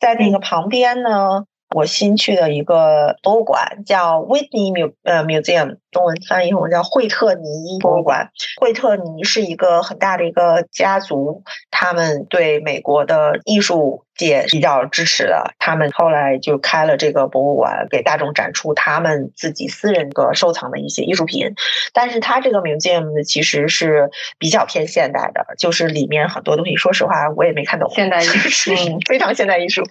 [0.00, 1.44] 在那个旁边呢。
[1.74, 8.30] 我新去的一个博物馆叫 Whitney Mu 呃 Museum，中文翻译成叫惠特尼博物馆。
[8.60, 15.54] 惠特尼是一个很大的一个家族，他们对美国的艺术界比较支持的。
[15.58, 21.54] 他们后来就开了这个博物馆，给大众展出他们自己私人的收藏的一些艺术品。
[21.92, 27.90] 但是它这个 museum 呢，其实是比较偏现代的，就是里面很多东西，说实话我也没看懂。
[27.94, 28.72] 现代艺术，
[29.08, 29.82] 非常现代艺术。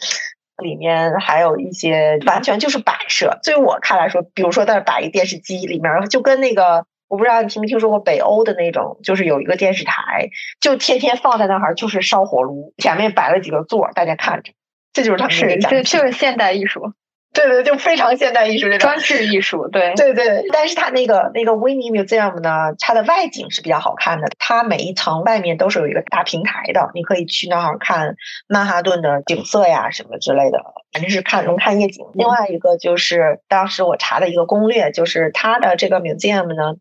[0.61, 14.53] 里面还有一些完全就是摆设，对于我看来说，比如说在那摆一电视机，里面就跟那个我不知道你听没听说过北欧的那种，就是有一个电视台，就天天放在那儿，就是烧火炉，前面摆了几个座，大家看着，
[14.93, 16.93] 这就是他们是这就是现代艺术。
[17.33, 20.45] 对对，就非常现代艺术这种装置艺术，对对对。
[20.51, 24.27] 但是它那个那个 Winnie Museum 呢，它的外景是比较好看的。
[24.37, 28.15] 它每一层外面都是有一个大平台的，你可以去那儿看
[28.47, 32.05] 曼哈顿的景色呀什么之类的，反正是看能看夜景。
[32.13, 36.75] 另外一个就是当时我查的一个攻略，就是它的这个 museum 呢，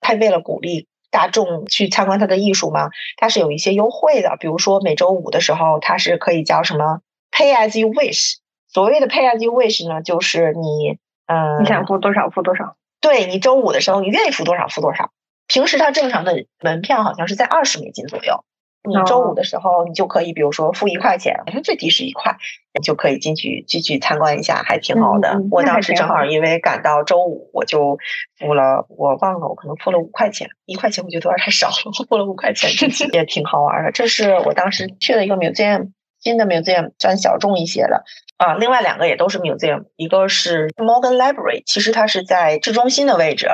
[0.00, 4.36] 它为了鼓励大众去参观它的艺术嘛，它是有一些优惠的。
[4.38, 7.00] 比如说每周五的时候，它是可以叫什么
[7.32, 8.34] Pay as you wish。
[8.78, 12.76] 所谓的 pay as you wish 呢，就是你，嗯，你想付多少付多少。
[13.00, 15.10] 对你周五的时候，你愿意付多少付多少。
[15.48, 18.44] 平时它正常的门票好像是在二十美金左右，
[18.88, 22.36] 你周五的时候，你就可以，比如说付一块钱，好像最低是一块，
[22.72, 25.40] 你就可以进去进去参观一下，还挺好的。
[25.50, 27.98] 我当时正好因为赶到周五，我就
[28.38, 32.70] 付了，我忘了，我可能付了五块钱，一块钱我觉得有点太少了，付了五块钱，
[33.12, 33.90] 也挺好玩的。
[33.90, 35.90] 这是我当时去了一个 museum。
[36.20, 38.04] 新的 museum 算小众一些的
[38.36, 43.48] 啊，另外两个也都是 museum，一个是 Morgan Library，其实它是在市中心的位置，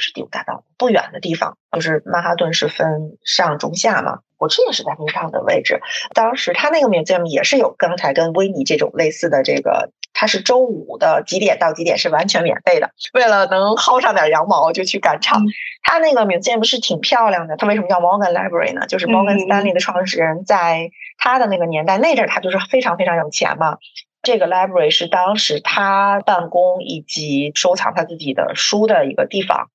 [0.00, 5.80] 是第五大道不远的地方，就是曼哈顿是分上中下嘛，我这也是在那上的位置。
[6.14, 15.42] 当时他那个 museum 也是有刚才跟威尼这种类似的这个，它是周五的几点到几点是完全免费的，为了能薅上点羊毛就去赶场。
[15.82, 18.86] 它那个 museum 是挺漂亮的，它为什么叫 Morgan Library 呢？
[18.86, 20.90] 就是 Morgan Stanley 的创始人在。
[21.20, 23.78] 他的那个年代，那阵儿他就是非常非常有钱嘛。
[24.22, 29.68] 这个 library 是当时他办公以及收藏他自己的书的一个地方。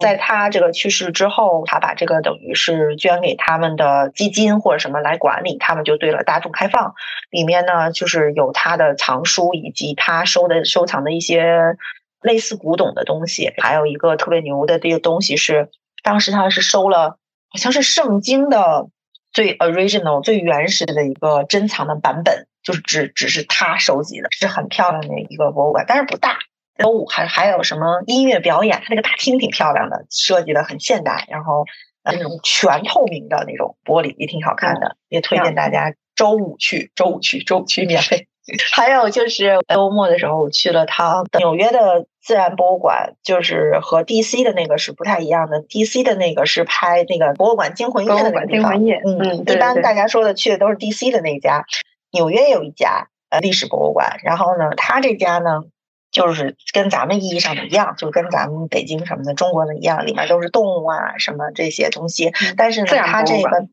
[0.00, 6.94] 在他这个去世之后，他把这个等于是捐给他们的基金或者什么来管理，他们就对了大众开放。
[7.30, 11.76] 里面呢，就是有他的藏书以及他收的收藏的一些
[12.20, 13.52] 类似古董的东西。
[13.58, 15.68] 还有一个特别牛的这个东西是，
[16.02, 17.18] 当时他是收了
[17.50, 18.88] 好像是圣经的。
[19.32, 26.36] 最 original、最原始的一个珍藏的版本，就是只只是他收集的，是很漂亮的一个博物馆，但是不大。
[26.80, 28.80] 周五还还有什么音乐表演？
[28.82, 31.64] 它那个大厅挺漂亮的，设计的很现代，然后
[32.02, 38.26] 那种全透明的那种玻璃也挺好看的，也推荐大家周五去，周五去，周五去免费。
[38.72, 45.62] 还有就是周末的时候，我去了趟纽约的自然博物馆，就是和 DC 的那个是不太一样的。
[45.62, 48.74] DC 的那个是拍那个博物馆惊魂夜的那个地方。
[48.74, 51.64] 嗯，一般大家说的去的都是 DC 的那家。
[52.12, 55.62] 纽约有一家呃历史博物馆，然后呢，他这家呢
[56.10, 62.32] 就是跟咱们意义上的一样，就跟咱们北京什么的中国的一样，里面都是动物啊什么这些东西。
[62.56, 63.68] 但是呢，它这个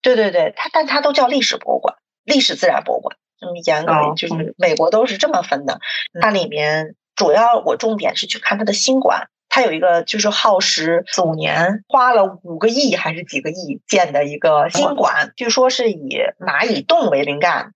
[0.00, 3.16] 对对对，它但它都叫历史博物馆，历史自然博物馆。
[3.38, 5.80] 这么严格，就是美国都是这么分的。
[6.20, 17.72] 它里面主要我重点是去看它的新馆，它有一个就是耗时四五年，花了五个亿还是几个亿建的一个新馆，据说是以蚂蚁洞为灵感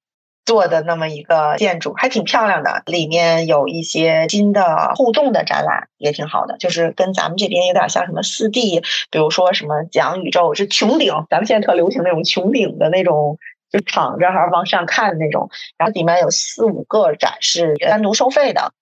[0.47, 2.83] 做的那么一个建筑，还挺漂亮的。
[2.87, 8.81] 里面有一些新的互动的展览，也挺好的，就是跟咱们这边有点像什么四 D，
[9.11, 13.37] 比如说什么讲宇宙是穹顶，咱们现在特流行那种穹顶的那种。
[13.69, 18.73] 就躺着还是往上看的那种，然后里面有四五个展示单独收费的，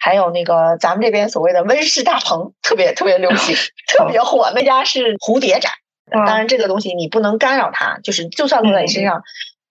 [0.00, 3.54] 还有那个咱们这边所谓的温室大棚，特别特别流行，
[3.86, 4.50] 特别火。
[4.54, 5.70] 那家是蝴蝶展，
[6.10, 9.22] 当然这个东西你不能干扰它，就是就算落在你身上，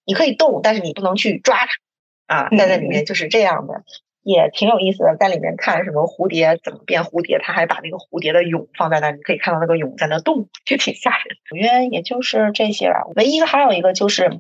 [0.10, 1.56] 你可以动，但是你不能去抓
[2.26, 2.50] 它啊。
[2.50, 3.84] 在那里面就是这样的，
[4.24, 11.38] 也挺有意思的，在里面看什么蝴蝶怎么变蝴蝶，他还把那个蝴蝶的蛹放在那，你可以看到那个蛹在那动，就挺吓人。
[11.52, 14.39] 纽约也就是这些吧，唯一还有一个就是。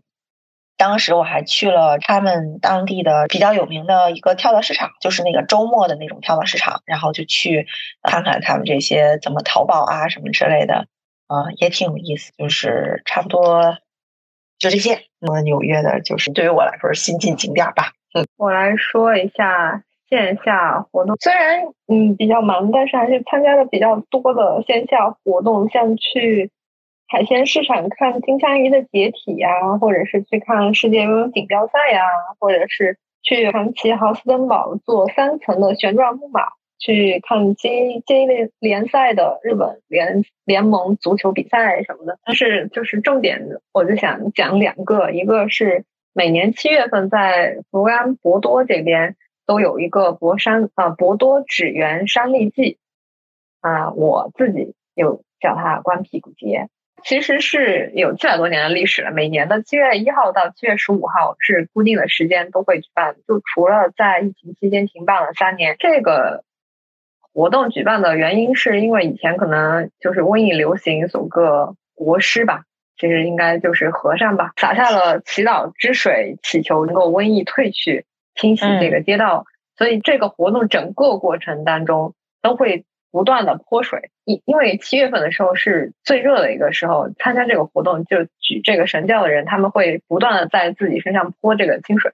[0.81, 7.67] 当时我还去了他们当地的比较有名的一个跳蚤市场，就是那个周末的那种跳蚤市场，然后就去
[8.01, 10.87] 看看他们这些怎么淘宝啊什么之类的，
[11.27, 12.31] 啊，也挺有意思。
[12.37, 13.77] 就是差不多
[14.59, 14.99] 就这些。
[15.19, 17.93] 那么纽约的就是对于我来说是新晋景点吧。
[18.13, 26.51] 嗯，我来说一下线下活动，虽然嗯比较忙，但是还是参加了比较多的线下活动，像去
[27.07, 32.03] 海鲜市场看金枪鱼的解体呀，或者是去看世界游泳锦标赛呀，
[32.39, 36.41] 或者是去传奇豪斯登堡坐三层的旋转木马，
[36.79, 42.17] 去看 J J 联联赛的日本联联盟足球比赛什么的。
[42.25, 49.15] 但是就是重点，我就想讲两个，一个是每年七月份在福冈博多这边。
[49.45, 52.77] 都有一个博山啊，博多纸园山立季
[53.61, 56.67] 啊，我自己有叫它关屁股节，
[57.03, 59.09] 其实是有七百多年的历史了。
[59.09, 65.75] 每年的七月一号到七月十五号是固定的时间都会举办，就除了在疫情期间停办了三年。
[65.79, 66.43] 这个
[67.33, 72.63] 活动举办的原因是因为以前可能就是瘟疫流行，有个国师吧，
[72.97, 78.05] 其实应该就是和尚吧，洒下了祈祷之水，祈求能够瘟疫退去。
[78.35, 79.43] 清洗这个街道，
[79.77, 84.11] 所以这个活动整个过程当中都会不断的泼水。
[84.23, 92.13] 因因为七月份的时候是最热的一个时候，参加这个活动就举这个神教的人，他们会不断的在自己身上泼这个清水，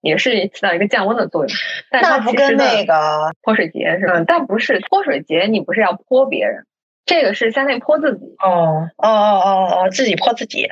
[0.00, 1.56] 也是起到一个降温的作用。
[1.90, 4.24] 但它不跟那个泼水节是吧？
[4.26, 6.66] 但不是泼水节，你不是要泼别人，
[7.04, 8.36] 这个是相当于泼自己。
[8.38, 10.68] 哦哦哦哦哦，自己泼自己。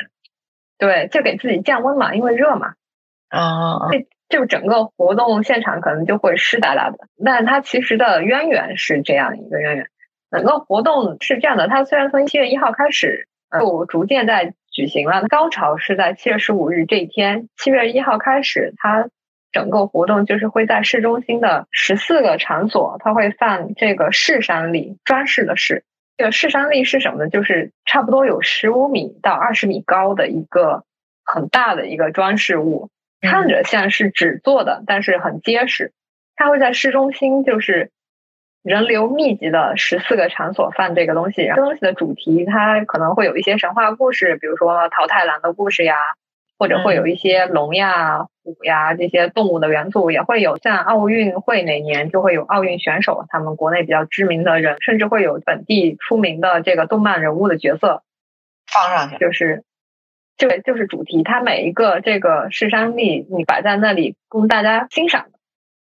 [0.79, 2.75] 对，就给自己降温嘛，因为热嘛。
[3.29, 3.89] 啊。
[4.29, 9.87] 就整个活动现场可能就会湿哒哒的，但它其实的渊源是这样一个渊源。
[10.33, 17.49] 整个活动是这样的，它虽然从七月一号开始就逐渐在举行了，高潮是在七月十五日这一天。
[17.57, 19.09] 七月一号开始，它
[19.53, 25.85] 整个活动就是会在市中心的十四个场所，它会放这个市山立装饰的饰。
[26.17, 27.29] 这个市山立是什么呢？
[27.29, 30.85] 就是差不多有十五米到二十米高的一个
[31.25, 32.89] 很大的一个装饰物。
[33.23, 35.93] 看着像是纸做的，但是很结实。
[36.37, 37.91] 它会在市中心，就是
[38.63, 41.47] 人流密集的十四个场所放这个东西。
[41.47, 45.97] 这东西的主题，它可能会有一些神话故事，比如说桃太郎的故事呀，
[46.59, 58.03] 或者会有一些龙呀、虎呀这些动物的元素，也会有像奥运会哪年就会有奥运选手，他们国内比较知名的人，甚至会有本地出名的这个动漫人物的角色
[58.73, 59.65] 放上去，就是。
[60.39, 65.36] 就就是主题，它每一个这个市山地，你摆在那里供大家欣赏的。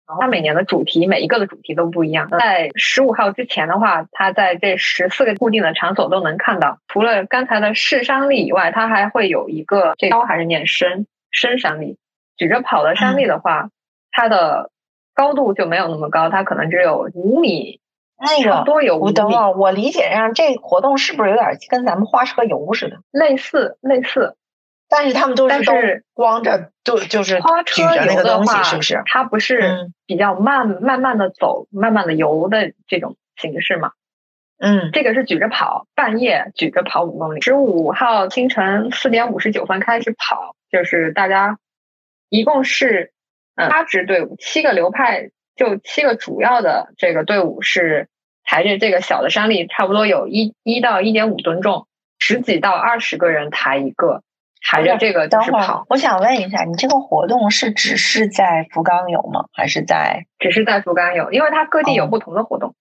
[0.06, 2.28] 然后它每年的主题，每一个的主题都不一样。
[2.28, 6.78] 在十五号之前的话，它在这十四个固定的场所都能看到。
[6.88, 11.98] 除了刚才的试山力以外，它还会有一个这高还是念深深山力，
[12.36, 13.70] 举着跑的山力的话，
[14.10, 14.70] 它的
[15.14, 17.80] 高度就没有那么高，它可能只有五米，
[18.42, 19.14] 差不多有五米。
[19.56, 22.98] 我理解上这活动是不是有点跟咱们花车游似的？
[23.12, 24.36] 类似，类似。
[24.94, 25.72] 但是他们都是都
[26.12, 29.02] 光着，就就是花车游的话，是不是？
[29.06, 33.92] 它不是比较慢慢慢的走，慢慢的游的这种形式嘛？
[34.58, 37.40] 嗯，这个是举着跑，半夜举着跑五公里。
[37.40, 41.58] 十五号清晨四点五十九分开始跑，就是大家
[42.28, 43.12] 一共是
[43.54, 48.08] 八支队伍，七个流派，就七个主要的这个队伍是
[48.44, 54.22] 抬着这个小的山立，差不多有一一到一点五吨重，十几到二十个人抬一个。
[54.64, 55.84] 还是这个就是跑。
[55.90, 59.46] 我想问一下，你这个活动是只是在福冈有吗？
[59.52, 60.26] 还是在？
[60.38, 62.74] 只是在福冈有，因为它各地有不同的活动。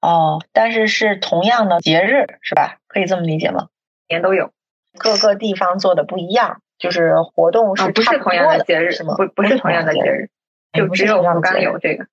[0.00, 2.76] 哦，但是是同样的节日是吧？
[2.86, 3.66] 可以这么理解吗？
[4.08, 4.52] 年都有，
[4.96, 9.14] 各个地方做的不一样，就是活动是不是同样的节日是吗？
[9.16, 10.30] 不，不是同样的节日，
[10.72, 12.06] 就只有福冈有这个。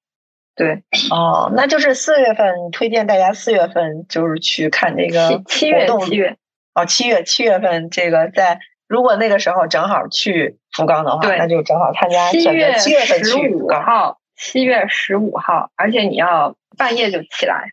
[0.55, 6.37] 对，哦，那就是四月份，推荐大家四月份就是去看这个七月七月
[6.73, 8.59] 哦，七月七月份这个在。
[8.91, 12.29] 如果那个时候正好去福冈的话，那就正好参加。
[12.29, 17.69] 七月七月份十五号，七月十五号，而且你要半夜就起来。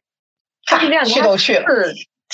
[0.64, 1.64] 他是这样，去都去了。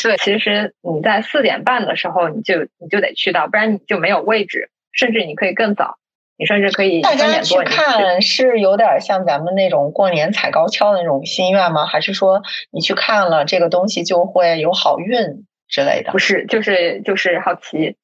[0.03, 4.69] 对，其实你在四点半的时候，你就你就得去到，不然你就没有位置。
[4.93, 5.97] 甚至你可以更早，
[6.37, 11.87] 你甚至可以大家去看，是有点像咱们那种过年踩高跷的那种心愿吗？
[11.87, 16.13] 还是说你去看了这个东西就会有好运之类的？
[16.13, 17.97] 不是，就是就是好奇。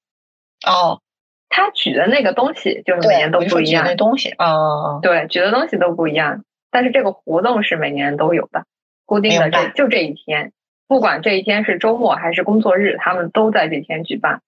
[0.66, 1.01] 哦，
[1.49, 3.85] 他举的那个东西就是每年都不一样。
[3.85, 8.64] 那东西哦，对，举的东西都不一样，但是这个活动是每年都有的，
[9.07, 10.53] 固定的这就这一天，
[10.87, 14.43] 不管这一天是周末还是工作日，他们都在这天举办。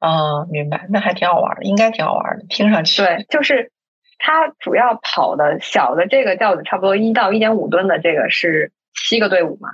[0.00, 3.02] 哦，明白，那还挺好玩的，应该挺好玩的，听上去。
[3.02, 3.72] 对，就是
[4.18, 9.70] 他主要跑的小的这个轿子，差不多一到一点五吨的这个是七个队伍嘛，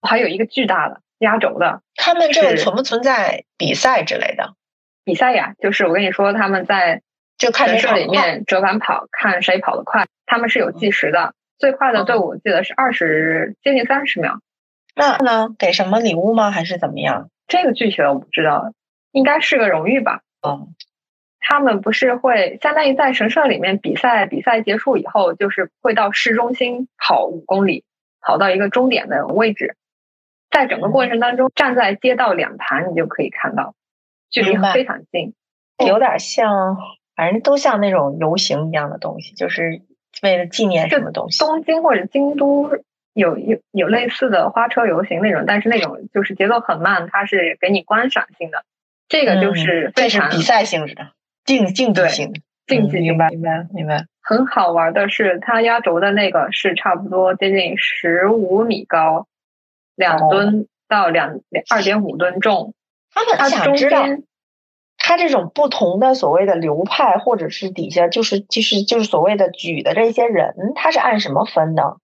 [0.00, 1.82] 还有一个巨大的压轴的。
[1.96, 4.54] 他们这个存不存在比赛之类的？
[5.04, 7.02] 比赛呀，就是我跟你说，他们在
[7.36, 10.06] 就看社里面折返跑，看谁跑得快。
[10.26, 14.40] 他们是有计时的，最快的队伍我记得是二十接近三十秒。
[14.96, 15.48] 那呢？
[15.58, 16.50] 给什么礼物吗？
[16.50, 17.28] 还是怎么样？
[17.46, 18.72] 这个具体的我不知道，
[19.12, 20.20] 应该是个荣誉吧。
[20.46, 20.68] 嗯，
[21.40, 27.84] 他们不是会相当于在神社里面比赛，比赛结束以后，就是会到市中心跑五公里，
[28.20, 29.76] 跑到一个终点的位置，
[30.50, 33.74] 在整个过程当中，站在街道两旁，你就可以看到，
[34.42, 35.34] 距离非常近，
[35.86, 36.76] 有点像，
[37.14, 39.80] 反正都像那种游行一样的东西，就是
[40.22, 41.38] 为了纪念什么东西。
[41.38, 42.70] 东京或者京都。
[43.16, 48.64] 有有有类似的花车游行那种，但是那种就是节奏很慢，它是给你观赏性的。
[49.08, 51.12] 这个就是非常比赛性质的，
[51.44, 52.32] 竞竞技性，
[52.66, 54.06] 竞技明白明白明白。
[54.20, 59.28] 很好玩的是，它压轴的那个是差不多接近十五米高，
[59.94, 62.74] 两吨到两两二点五吨重。
[63.14, 64.04] 他们想知道，
[64.98, 71.98] 他这种不同的所谓的流派，或者是底下就是就是就是所谓的举的这些人，他是按什么分的？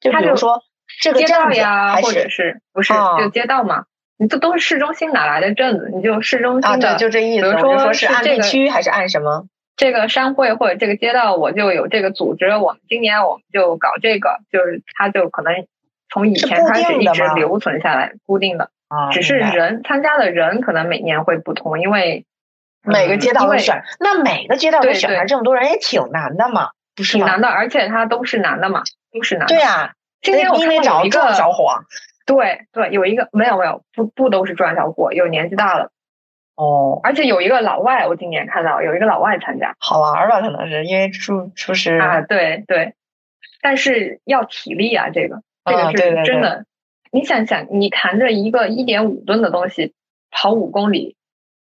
[0.00, 0.62] 就比如说
[1.00, 3.84] 这个街道呀，或者是不是就街道嘛？
[4.16, 5.90] 你这都是市中心哪来的镇子？
[5.94, 7.54] 你就市中心的，就这意思。
[7.54, 9.46] 比如说是按地区还是按什么？
[9.76, 12.48] 这个商会或者这个街道，我就有这个组织。
[12.56, 15.52] 我们今年我们就搞这个，就是它就可能
[16.12, 18.70] 从以前开始一直留存下来，固定的。
[18.88, 22.26] 啊，只是人参加的人可能每年会不同，因为
[22.82, 23.84] 每个街道都选。
[24.00, 28.82] 那每个街道都选出来这么多人，也挺难的嘛，不是挺难的，而且他都是男的嘛，
[29.12, 29.54] 都是男的。
[29.54, 29.94] 对呀。
[30.20, 31.84] 今天我看到有一个小伙，
[32.26, 35.92] 对对，有一个没有没有不不都是壮小伙，有年纪大的
[36.56, 40.40] 哦，而且有一个老外，我今年看到有一个老外参加，好玩吧？
[40.40, 42.94] 可能是因为出出师啊，对对，
[43.62, 46.64] 但是要体力啊，这个这个是真的。
[47.12, 49.94] 你想想，你扛着一个一点五吨的东西
[50.30, 51.16] 跑五公里，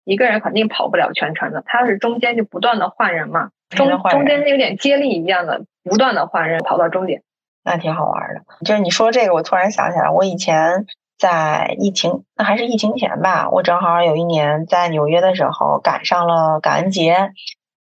[0.04, 7.24] 一个人肯定跑不了全程的，他是中间就不断的换人嘛，中中间有点接力一样的，不断的换人跑到终点。
[7.64, 10.86] 那挺好玩的，就是你说这个，我突然想起来，我以前
[11.18, 17.32] 在疫情，那还是疫情前吧，我正好有一年在纽约的时候赶上了感恩节。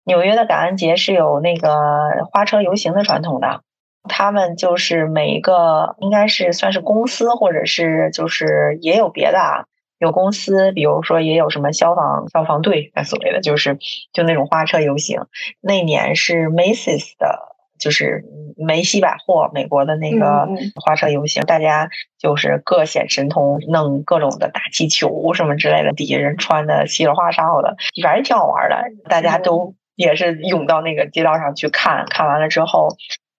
[0.04, 3.62] 纽约的感恩节是有那个花车游行的传统的，
[4.08, 9.66] 他们就是每一个应该是算是公司，或者是就是也有别的啊，
[10.00, 13.78] 有公司，比如说也有什么消防消防队，那所谓的就是
[14.14, 15.22] 就那种花车游行。
[15.62, 17.56] 那年是 Macy's 的。
[17.80, 18.26] 就是
[18.58, 20.48] 梅西百货，美国的那个
[20.84, 21.88] 花车游行，大家
[22.18, 28.84] 就是各显神通，弄各种的大气球什么之类的，底下人穿的稀里哗哨的，反正挺好玩的。
[29.08, 32.90] 大家都也是涌到那个街道上去看，看完了之后，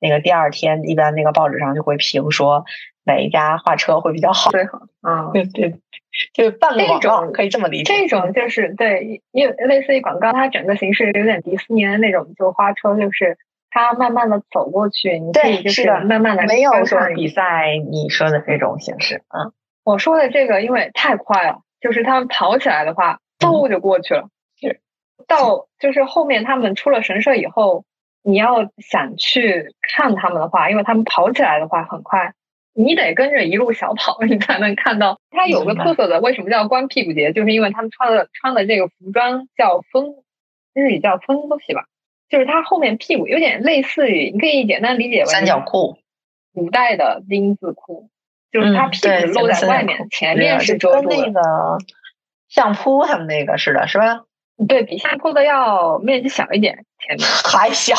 [0.01, 2.65] 那个第二天一般那个报纸上就会评说
[3.05, 4.51] 哪一家画车会比较好。
[5.03, 5.75] 嗯，对对，
[6.33, 7.95] 就半个广告可以这么理解。
[7.95, 13.39] 这种就是对，因为类似于广告，它整个形式有点迪士尼的那种，就花车就是。
[13.71, 19.53] 它慢慢的走过去，你可以就是慢慢的没有说比赛你说的这种形式，嗯，
[19.85, 24.31] 我说的这个因为太快了，就是他们跑起来的话，嗖就过去了。
[24.59, 24.81] 是
[25.27, 27.85] 到就是后面他们出了神社以后，
[28.23, 32.35] 你要想去看他们的话，因为他们跑起来的话很快，
[32.75, 35.19] 你得跟着一路小跑， 你才能看到。
[35.31, 37.33] 它有个特色的，为什么叫光屁股节？
[37.33, 40.25] 就是因为他们穿的穿的这个服装叫风，
[40.75, 41.85] 日语叫风东西吧。
[42.29, 45.99] 就是它后面屁股有点类似于，你可以简单理解为三角裤，
[46.53, 48.11] 古代的丁字裤，
[48.53, 51.17] 就是它屁股露在外面，前面是遮住的。
[51.17, 51.79] 跟那个
[52.49, 54.25] 相扑他们那个似的，是吧？
[54.67, 57.95] 对比相扑的要面积小一点，前面 还小，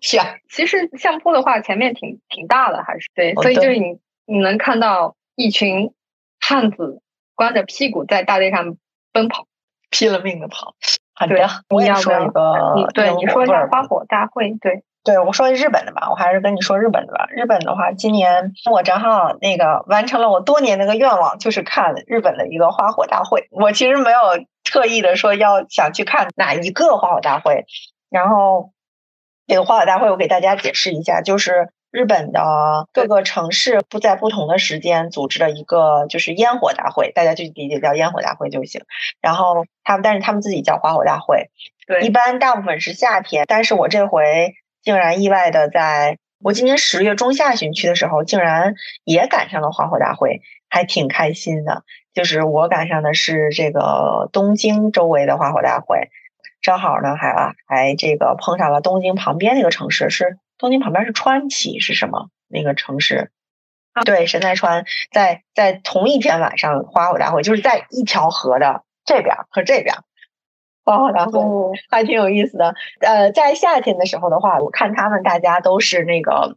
[0.00, 0.40] 天。
[0.48, 5.92] 其实相扑的话，前面挺挺大的，还是对，所以就是你你能看到一群
[6.40, 7.02] 汉子
[7.34, 8.76] 光着屁股在大地上
[9.12, 9.46] 奔跑，
[9.90, 10.74] 拼了命的跑。
[11.28, 17.28] 对，我也说一个，对你说一下花火大会，对，对我说日本的吧，我还是跟你说日本的吧。
[17.30, 23.48] 日本的话，今年我正好那个完成了我多年那个愿望，就是看日本的一个花火大会。
[23.50, 24.18] 我其实没有
[24.64, 27.64] 特意的说要想去看哪一个花火大会，
[28.10, 28.72] 然后
[29.46, 31.70] 这个花火大会我给大家解释一下，就是。
[31.90, 38.82] 日本的各个城市不在不同的时间组织的一个就是烟火大会，大家就理解叫烟火大会就行。
[39.22, 41.48] 然后他们，但是他们自己叫花火大会。
[41.86, 44.52] 对，一般大部分是夏天，但是我这回
[44.82, 48.74] 竟然意外的在我今年十月中下旬去的时候，竟然
[49.04, 51.84] 也赶上了花火大会，还挺开心的。
[52.14, 56.10] 就是我赶上的是这个东京周围的花火大会，
[56.60, 60.38] 正好呢还还这个碰上了东京旁边那个城市是。
[60.58, 63.30] 东京旁边是川崎，是什么那个城市？
[64.04, 69.94] 对，神奈川在在同一天晚上花火大会，就是在一条河的这边和这边
[70.88, 71.38] 花火大会，
[71.90, 72.74] 还挺有意思的。
[73.00, 76.56] 呃，在夏天的时候的话，我看他们大家都是那个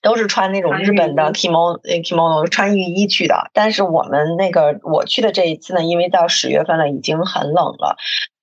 [0.00, 3.50] 都是穿那种日本的 kimono kimono 穿浴衣去的。
[3.52, 7.98] 但是我们那个我去的这一次呢，因为到十月份了，已经很冷了。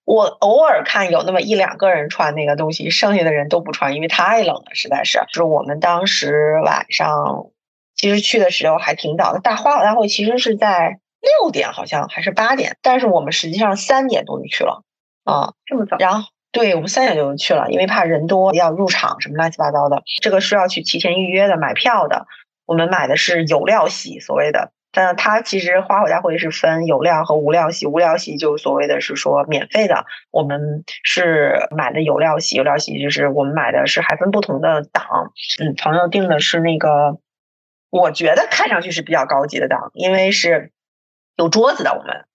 [0.05, 5.17] 我偶尔看有那么一两个人穿那个东西，剩下的人都不穿，因为太冷了，实在是。
[5.29, 7.47] 就是我们当时晚上，
[7.95, 9.39] 其实去的时候还挺早的。
[9.39, 14.83] 大花火大会其实是在六点，好像还是八点，但是我们实际上三点多就去了
[15.23, 15.97] 啊，这么早。
[15.97, 22.27] 然后对我们三点就去了，因为怕人多要入场什么乱七八糟的，这个是要去提前预约的，买票的。
[22.65, 24.71] 我们买的是有料席，所谓的。
[24.95, 37.17] 但它其实花火大会是分有料和无料席，无料席就所谓的是说免费的，我们是买的有料席，有料席就是我们买的是还分不同的档，嗯，朋友订的是那个，
[37.89, 40.71] 我觉得看上去是比较高级的档，因为是
[41.37, 42.25] 有桌子的，我们，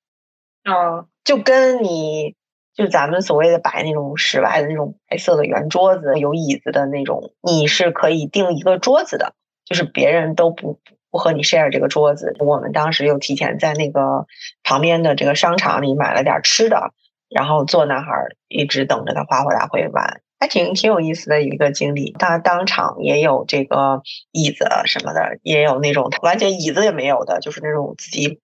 [0.64, 2.34] 嗯，就跟你
[2.74, 9.34] 就咱们所谓的摆那种室外的那种白色的圆桌子，有椅子的那种，你是可以订一个桌子的，
[9.64, 10.78] 就是别人都不。
[11.10, 14.26] 不和你 share 这个桌子，我们当时又提前在那个
[14.62, 16.92] 旁边的这个商场里买了点吃的，
[17.30, 22.12] 然后坐那儿一直等着他花火大会完，还挺挺有意思的一个经历。
[22.18, 28.40] 他当场也有这个椅子什么的，也有那种完全椅子也没有的，就是那种自己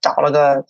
[0.00, 0.64] 找了个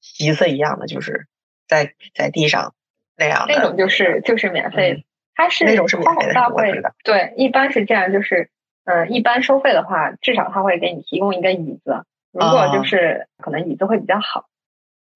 [0.00, 1.26] 席子一样的，就是
[1.66, 2.74] 在在地上
[3.16, 3.54] 那样的。
[3.54, 5.04] 那种就是就是免费，
[5.34, 6.32] 它是那种是免费的。
[6.34, 6.72] 大会
[7.04, 8.50] 对，一般是这样，就是。
[8.84, 12.04] 嗯，一般收费的话，至少他会给你提供一个椅子。
[12.32, 14.46] 如果就是可能椅子会比较好，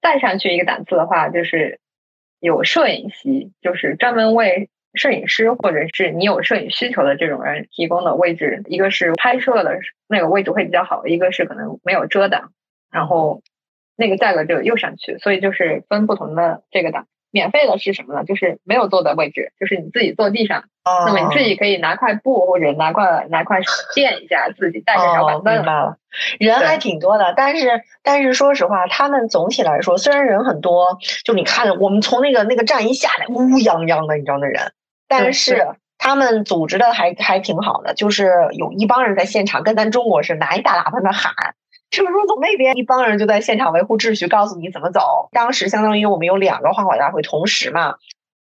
[0.00, 1.80] 再上去一个档次的话，就是
[2.38, 8.62] 有摄影席，就是专门为摄影师或者是你有摄影需求的这种人提供的位置。
[8.66, 12.52] 一个是拍摄的那个位置会比较好，一个是可能没有遮挡，
[12.92, 13.42] 然后
[13.96, 17.06] 那个价格就又上去，所以就是分不同的这个档。
[17.32, 18.24] 免费的是什么呢？
[18.24, 20.64] 就是没有坐的位置，就是你自己坐地上。
[20.84, 21.04] 哦。
[21.06, 23.58] 那么你自己可以拿块布或者拿块拿块
[23.94, 25.54] 垫一下，自己带着小板凳。
[25.56, 25.98] 明白了。
[26.38, 34.72] 人还挺多的，但是但是说实话，他们总体来说，虽然人很多，就你看我们从那个那个站一下来，乌泱泱的，你知道那人，
[35.06, 35.66] 但是
[35.98, 41.34] 他们组织的还还挺好的，就是有一帮人在现场跟咱中国是拿一大喇叭那喊。
[41.88, 45.28] 就是，从那边一帮人就在现场维护秩序，告诉你怎么走。
[45.32, 47.94] 当时相当于我们有两个花火大会同时嘛，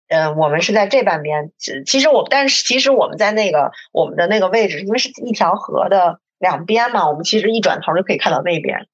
[0.10, 1.52] 嗯，我们是在这半边。
[1.86, 8.88] 其实我，但是其实我们在那个我们的那个位置，因为是一条河的两边嘛，我们其实一转头就可以看到那边。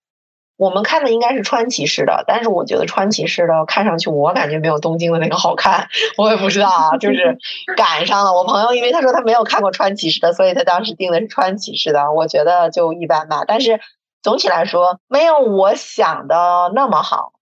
[0.58, 5.88] 我们看的应该是川崎市的，但是我觉得川崎市的看上去我感觉没有东京的那个好看。
[6.18, 7.38] 我也不知道啊，就是
[7.76, 8.32] 赶上了。
[8.32, 12.14] 我朋友因为他说他没有看过川崎市的，所以他当时订的是川崎市的。
[12.14, 13.82] 我觉得就一般吧，但是。
[14.26, 17.34] 总体来说，没有我想的那么好。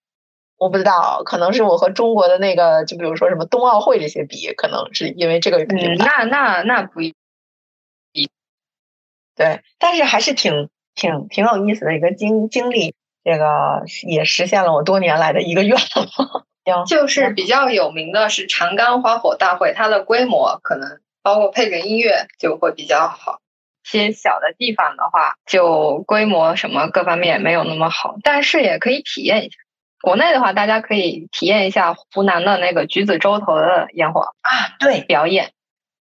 [0.58, 5.98] 我不知道，可能是我和中国的那个，就比如说什么冬奥会这些比，可能是因为这个原因。
[5.98, 7.14] 那那那不一，
[9.34, 12.94] 对，但是还是挺挺挺有意思的一个经经历。
[13.24, 15.80] 这个也实现了我多年来的一个愿
[16.66, 16.86] 望。
[16.86, 23.40] 就是比较有名的是长冈花火大会，它的规模可能包括配个音乐就会比较好。
[23.84, 29.58] 些小的地方的话，就规模什么各方面没有那么好，但是也可以体验一下。
[30.02, 35.52] 国内的话，大家可以体验一下湖南的那个橘子洲头的烟火啊，对，表演。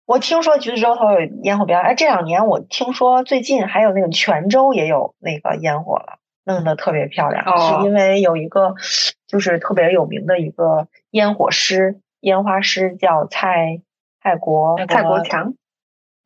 [0.06, 8.74] 我听说橘子洲头有烟火表演，哎，这两年我听说最近还有那个泉州也有那个烟火了，弄得特别漂亮，是因为有一个
[9.28, 13.80] 就是特别有名的一个烟火师、烟花师叫蔡
[14.20, 15.54] 蔡国蔡国强，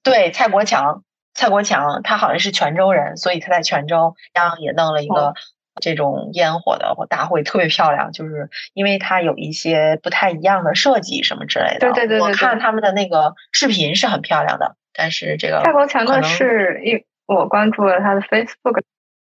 [0.02, 1.02] 对，蔡国强。
[1.37, 5.34] 蔡国强，他好像是泉州人，所以他在泉州，然后也弄了一个
[5.80, 8.11] 这种烟火的大会，特别漂亮。
[8.12, 11.93] 就是因为它有一些不太一样的设计什么之类的。
[11.93, 18.82] 对对对我看他们的那个视频是很漂亮的，但是这个蔡国强的是一，我关注了他的 Facebook，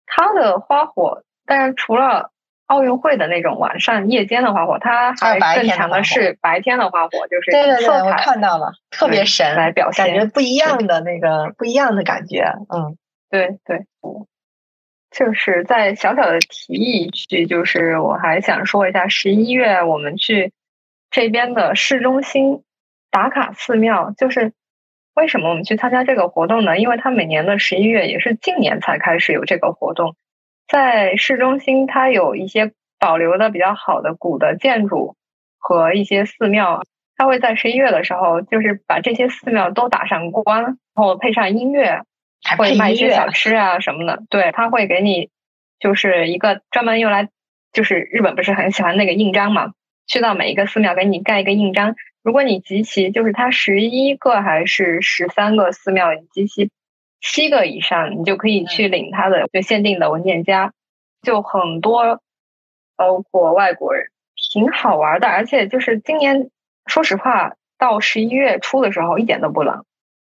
[0.07, 2.33] 他的花火，但是除了。
[2.69, 12.99] 奥运会的那种晚上夜间的花火，它还更强的是白天的花火，就是对对对，我看到了，特别神，来表现，感觉不一样的那个不一样的感觉，嗯，
[13.31, 13.87] 对对，
[15.11, 20.53] 就是在小小的提议一句，就是我还想说一下，十一月我们去
[21.11, 22.63] 这边的市中心
[23.11, 24.53] 打卡寺庙，就是
[25.15, 26.79] 为什么我们去参加这个活动呢？
[26.79, 30.15] 因为它每年的十一月也是近年才开始有这个活动。
[30.69, 35.17] 在市中心，它有一些保留的比较好的古的建筑
[35.59, 36.85] 和一些寺庙，
[37.17, 42.03] 它会在十一月的时候，就是把这些寺庙都打上光，然后配上音乐，
[42.59, 44.23] 会卖一些小吃啊什么的。
[44.29, 45.31] 对，它会给你
[45.81, 47.29] 就是一个专门用来，
[47.73, 49.73] 就是日本不是很喜欢那个印章嘛，
[50.07, 51.97] 去到每一个寺庙给你盖一个印章。
[52.23, 56.71] 如果你集齐，就是它十一个还是十三个寺庙，你集齐
[57.21, 60.73] 七个以上，你就可以去领他的就限定的文件夹，
[61.23, 62.21] 就很多，
[62.97, 64.09] 包括外国人，
[64.53, 65.29] 挺好玩的。
[65.29, 66.51] 而且就是今年，
[66.87, 69.85] 说实话，到十一月初的时候一点都不冷，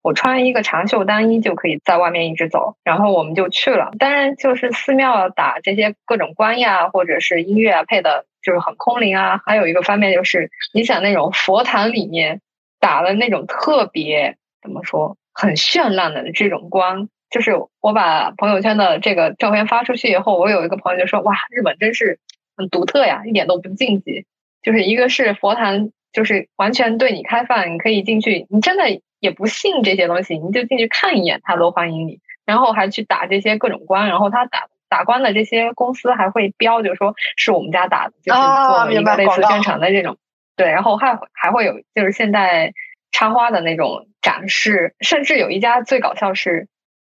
[0.01, 2.75] 我穿一个长袖单衣就可以在外面一直走。
[2.83, 9.41] 然后我们就去了，当然就是寺庙打这些各种关呀，或者是音乐啊配的，就是很空灵啊。
[9.45, 12.41] 还有一个方面就是，你想那种佛坛里面
[12.79, 15.15] 打的那种特别怎么说？
[15.33, 22.19] 很绚烂的这种光，就是我把朋友圈的这个照片发出去以后，我有一个朋友就说：“哇，日本真是
[22.55, 24.25] 很独特呀，一点都不禁忌。
[24.61, 32.19] 就是一个是佛坛，就是完全对你开放，你可以进去，你真的也不信这些东西，你就进去看一眼，他都欢迎你。
[32.45, 40.17] 然后还去打这些各种光，然后他打打光的这些公司还会标，就说是我们家打的，就是做一个类似宣传的这种。
[40.55, 42.71] 对，然后还还会有就是现在
[43.11, 46.67] 插花的那种。”展示，甚至有一家最搞笑是，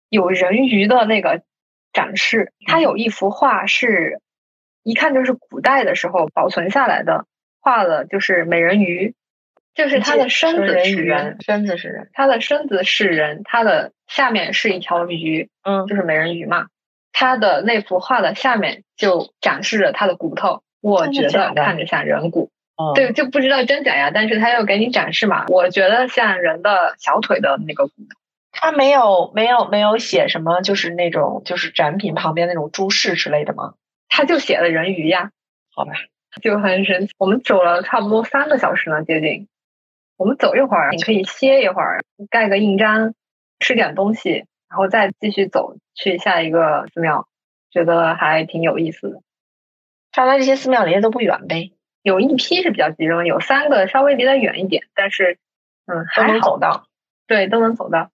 [0.09, 1.41] 有人鱼的那个
[1.93, 4.19] 展示，它有一幅画是，
[4.83, 7.25] 一看就是古代的时候保存下来的，
[7.61, 9.15] 画的就是美人鱼，
[9.73, 16.67] 就是它的身子是人，身子是人，它的身子是人，它的下面是一条鱼，嗯，就是美人鱼嘛，
[17.13, 22.51] 它的那幅画的下面就展示着它的骨头，我觉得看着像人骨。
[22.93, 25.45] 对，就不知道真假呀，但是他要给你展示嘛。
[25.47, 28.19] 我觉得像人的小腿的那个骨头，
[28.51, 33.75] 他没有没有没有写什么，就是那种就是展品旁边那种注释之类的吗？
[34.09, 35.31] 他就写了人鱼呀。
[35.73, 35.91] 好吧，
[36.41, 37.13] 就很神奇。
[37.17, 39.47] 我们走了差不多三个小时呢，接近。
[40.17, 43.13] 我们走一会儿，你可以歇一会儿，盖个印章，
[43.59, 47.27] 吃点东西，然后再继续走去下一个寺庙，
[47.71, 49.21] 觉得还挺有意思的。
[50.13, 51.73] 上来这些寺庙离得都不远呗。
[52.05, 55.39] 有一批是比较集中，有三个稍微离得远一点，但是，
[55.87, 56.85] 嗯，都能走到，
[57.25, 58.11] 对，都能走到。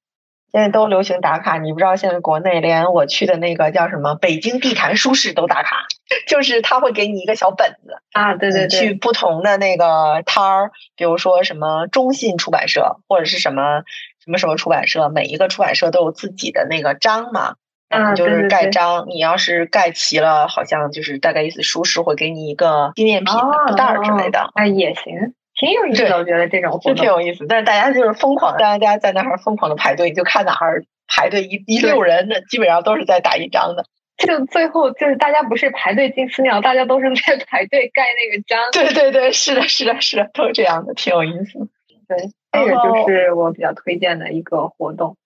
[0.49, 5.87] 现在都流行打卡，你不知道现在国内连我去的那个叫什么北京地坛书市都打卡，
[6.25, 13.83] 就是他会给你一个小本子啊，对对对，去不同的那个摊儿，比如说什么中信出版社或者是什么
[14.23, 17.55] 什么什么出版社，每一个出版社都有自己的那个章嘛。
[17.91, 23.33] 嗯，就是盖章，你要是盖齐了，好像就是大概意思，书是会给你一个纪念品
[23.67, 24.49] 布袋之类的。
[24.55, 27.45] 哎，也行，挺有意思的，我觉得这种活动挺有意思。
[27.47, 33.85] 但是大家就是疯狂，大家在那儿疯狂的排队，就看哪儿排队一一溜人，那基本上都是在打印章的。
[34.17, 38.59] 就最后就是大家不是排队进寺庙，大家都是在排队盖那个章。
[38.71, 41.67] 对对对，是的，是的，是的，都是这样的，挺有意思。
[42.07, 45.17] 对，这个就是我比较推荐的一个活动。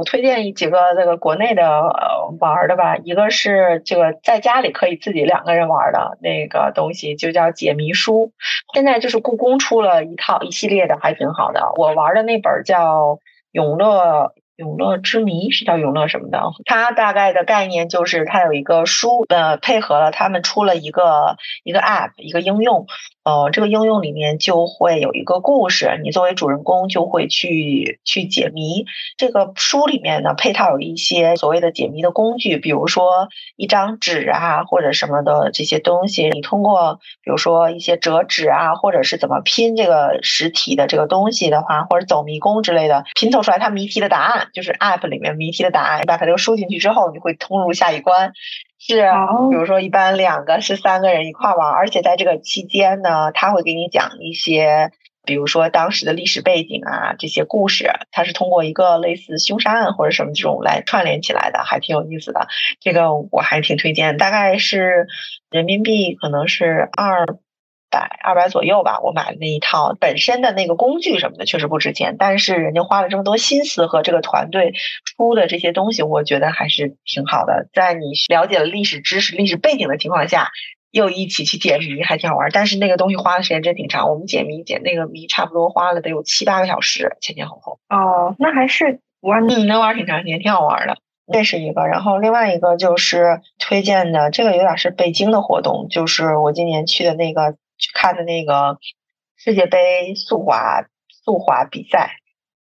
[0.00, 8.32] 我推荐几个这个国内的呃玩的吧，一个是这个在家里可以自己两个人玩的那个东西，就叫解谜书。
[8.72, 11.72] 现在就是故宫出了一套一系列的，还挺好的。
[11.76, 13.14] 我玩的那本叫
[13.52, 14.32] 《永乐》。
[14.60, 16.38] 永乐之谜是叫永乐什么的？
[16.66, 22.86] 它大概的概念就是它有一个书，呃，配合了他们出了一个一个 app 一个应用，
[23.30, 28.86] 呃，这个应用里面就会有一个故事，你作为主人公就会去去解谜。
[29.16, 44.48] 这个书里面呢，配套有一些所谓的解谜的工具，比如说一张纸啊或者什么的这些东西，你通过比如说一些折纸啊，或者是怎么拼这个实体的这个东西的话，或者走迷宫之类的，拼凑出来它谜题的答案。
[44.52, 48.32] 就是 App 里面谜题的答案，你把它都输进去之后，你会通入下一关。
[48.82, 49.02] 是，
[49.50, 54.90] 比如说一般两个是三个人一块玩，而且在这个期间呢，他会给你讲一些，
[55.24, 62.48] 比如说当时的历史背景啊这些故事，它是通过一个类似凶杀案或者什么这种来串联起来的，还挺有意思的。
[62.80, 65.08] 这个我还挺推荐，大概是
[65.50, 67.26] 人民币可能是二。
[67.90, 74.72] 百二百左右吧，我买的那一套本身的那个工具什么的确实不值钱，但是人家花了这么多心思和这个团队
[75.04, 77.68] 出的这些东西，我觉得还是挺好的。
[77.74, 80.50] 在你了解了历史知识、历史背景的情况下，
[80.92, 82.48] 又一起去解谜，还挺好玩。
[82.52, 87.80] 但是那个东西花的时间真挺长，我们解谜解那个谜差不多花了得有七八个小时，前前后后。
[87.88, 90.96] 哦，那还是玩，嗯，能玩挺长时间，挺好玩的。
[91.32, 97.56] 这是一个，然后另外一个就是推荐的，这个有点是北京的活动，就是我今年去的那个。
[97.80, 98.78] 去看的那个
[99.36, 102.16] 世界杯速滑速滑比赛，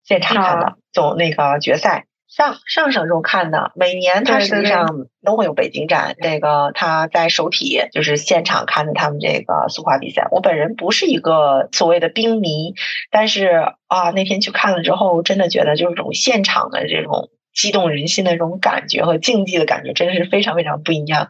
[0.03, 3.71] 现场看的，总那个决赛上上上周看的。
[3.75, 10.27] 每年他实际上都会有北京站，这个他在首体就是现场看的他们这个速滑比赛。
[10.31, 12.75] 我本人不是一个所谓的冰迷，
[13.09, 21.29] 但是啊，那天去看了之后，真的觉得就是这种现场的这种激动人心的这种感觉和竞技的感觉，真的是非常非常不一样。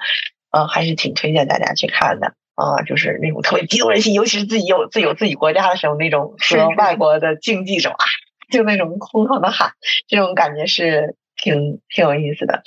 [0.50, 2.34] 嗯，还是挺推荐大家去看的。
[2.58, 8.06] 啊，就是那种特别激动人心，尤其是自己有自有自己国家的时候，那种和外国的竞技者啊，
[8.52, 9.74] 就那种疯狂的喊，
[10.08, 12.64] 这种感觉是挺挺有意思的。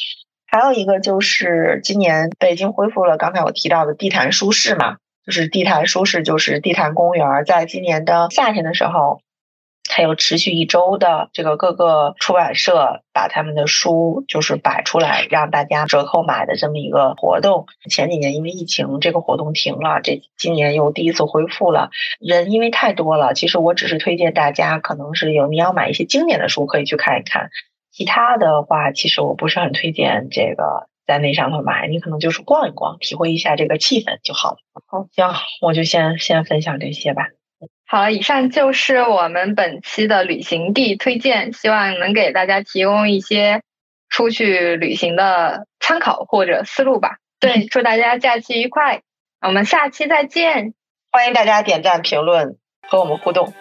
[0.46, 9.20] 还有一个就是今年北京恢复了刚才我提到的地坛书市嘛，就是地坛书市，就是地坛公园，在今年的夏天的时候。
[9.90, 17.66] 还有持续一周的这个各个出版社把他们的书就是摆出来让大家折扣买的这么一个活动。
[17.90, 21.90] 前几年因为疫情这个活动停了，这今年又第一次恢复了。
[22.20, 27.50] 人因为太多了，其实我只是推荐大家，可能是有你要买一些经典的书可以去看一看。
[27.90, 34.58] 其他的话，其实我不是很推荐这个在那上头买，你可能就是逛一逛，体会一下这个气氛就好了。
[34.86, 35.28] 好，行，
[35.60, 37.26] 我就先先分享这些吧。
[37.92, 43.62] 好了，以上就是我们本期的旅行地推荐，希望能给大家提供一些
[44.08, 47.16] 出去旅行的参考或者思路吧。
[47.40, 49.02] 对，祝大家假期愉快，
[49.40, 50.74] 我们下期再见。
[51.10, 53.52] 欢迎大家点赞、评论和我们互动。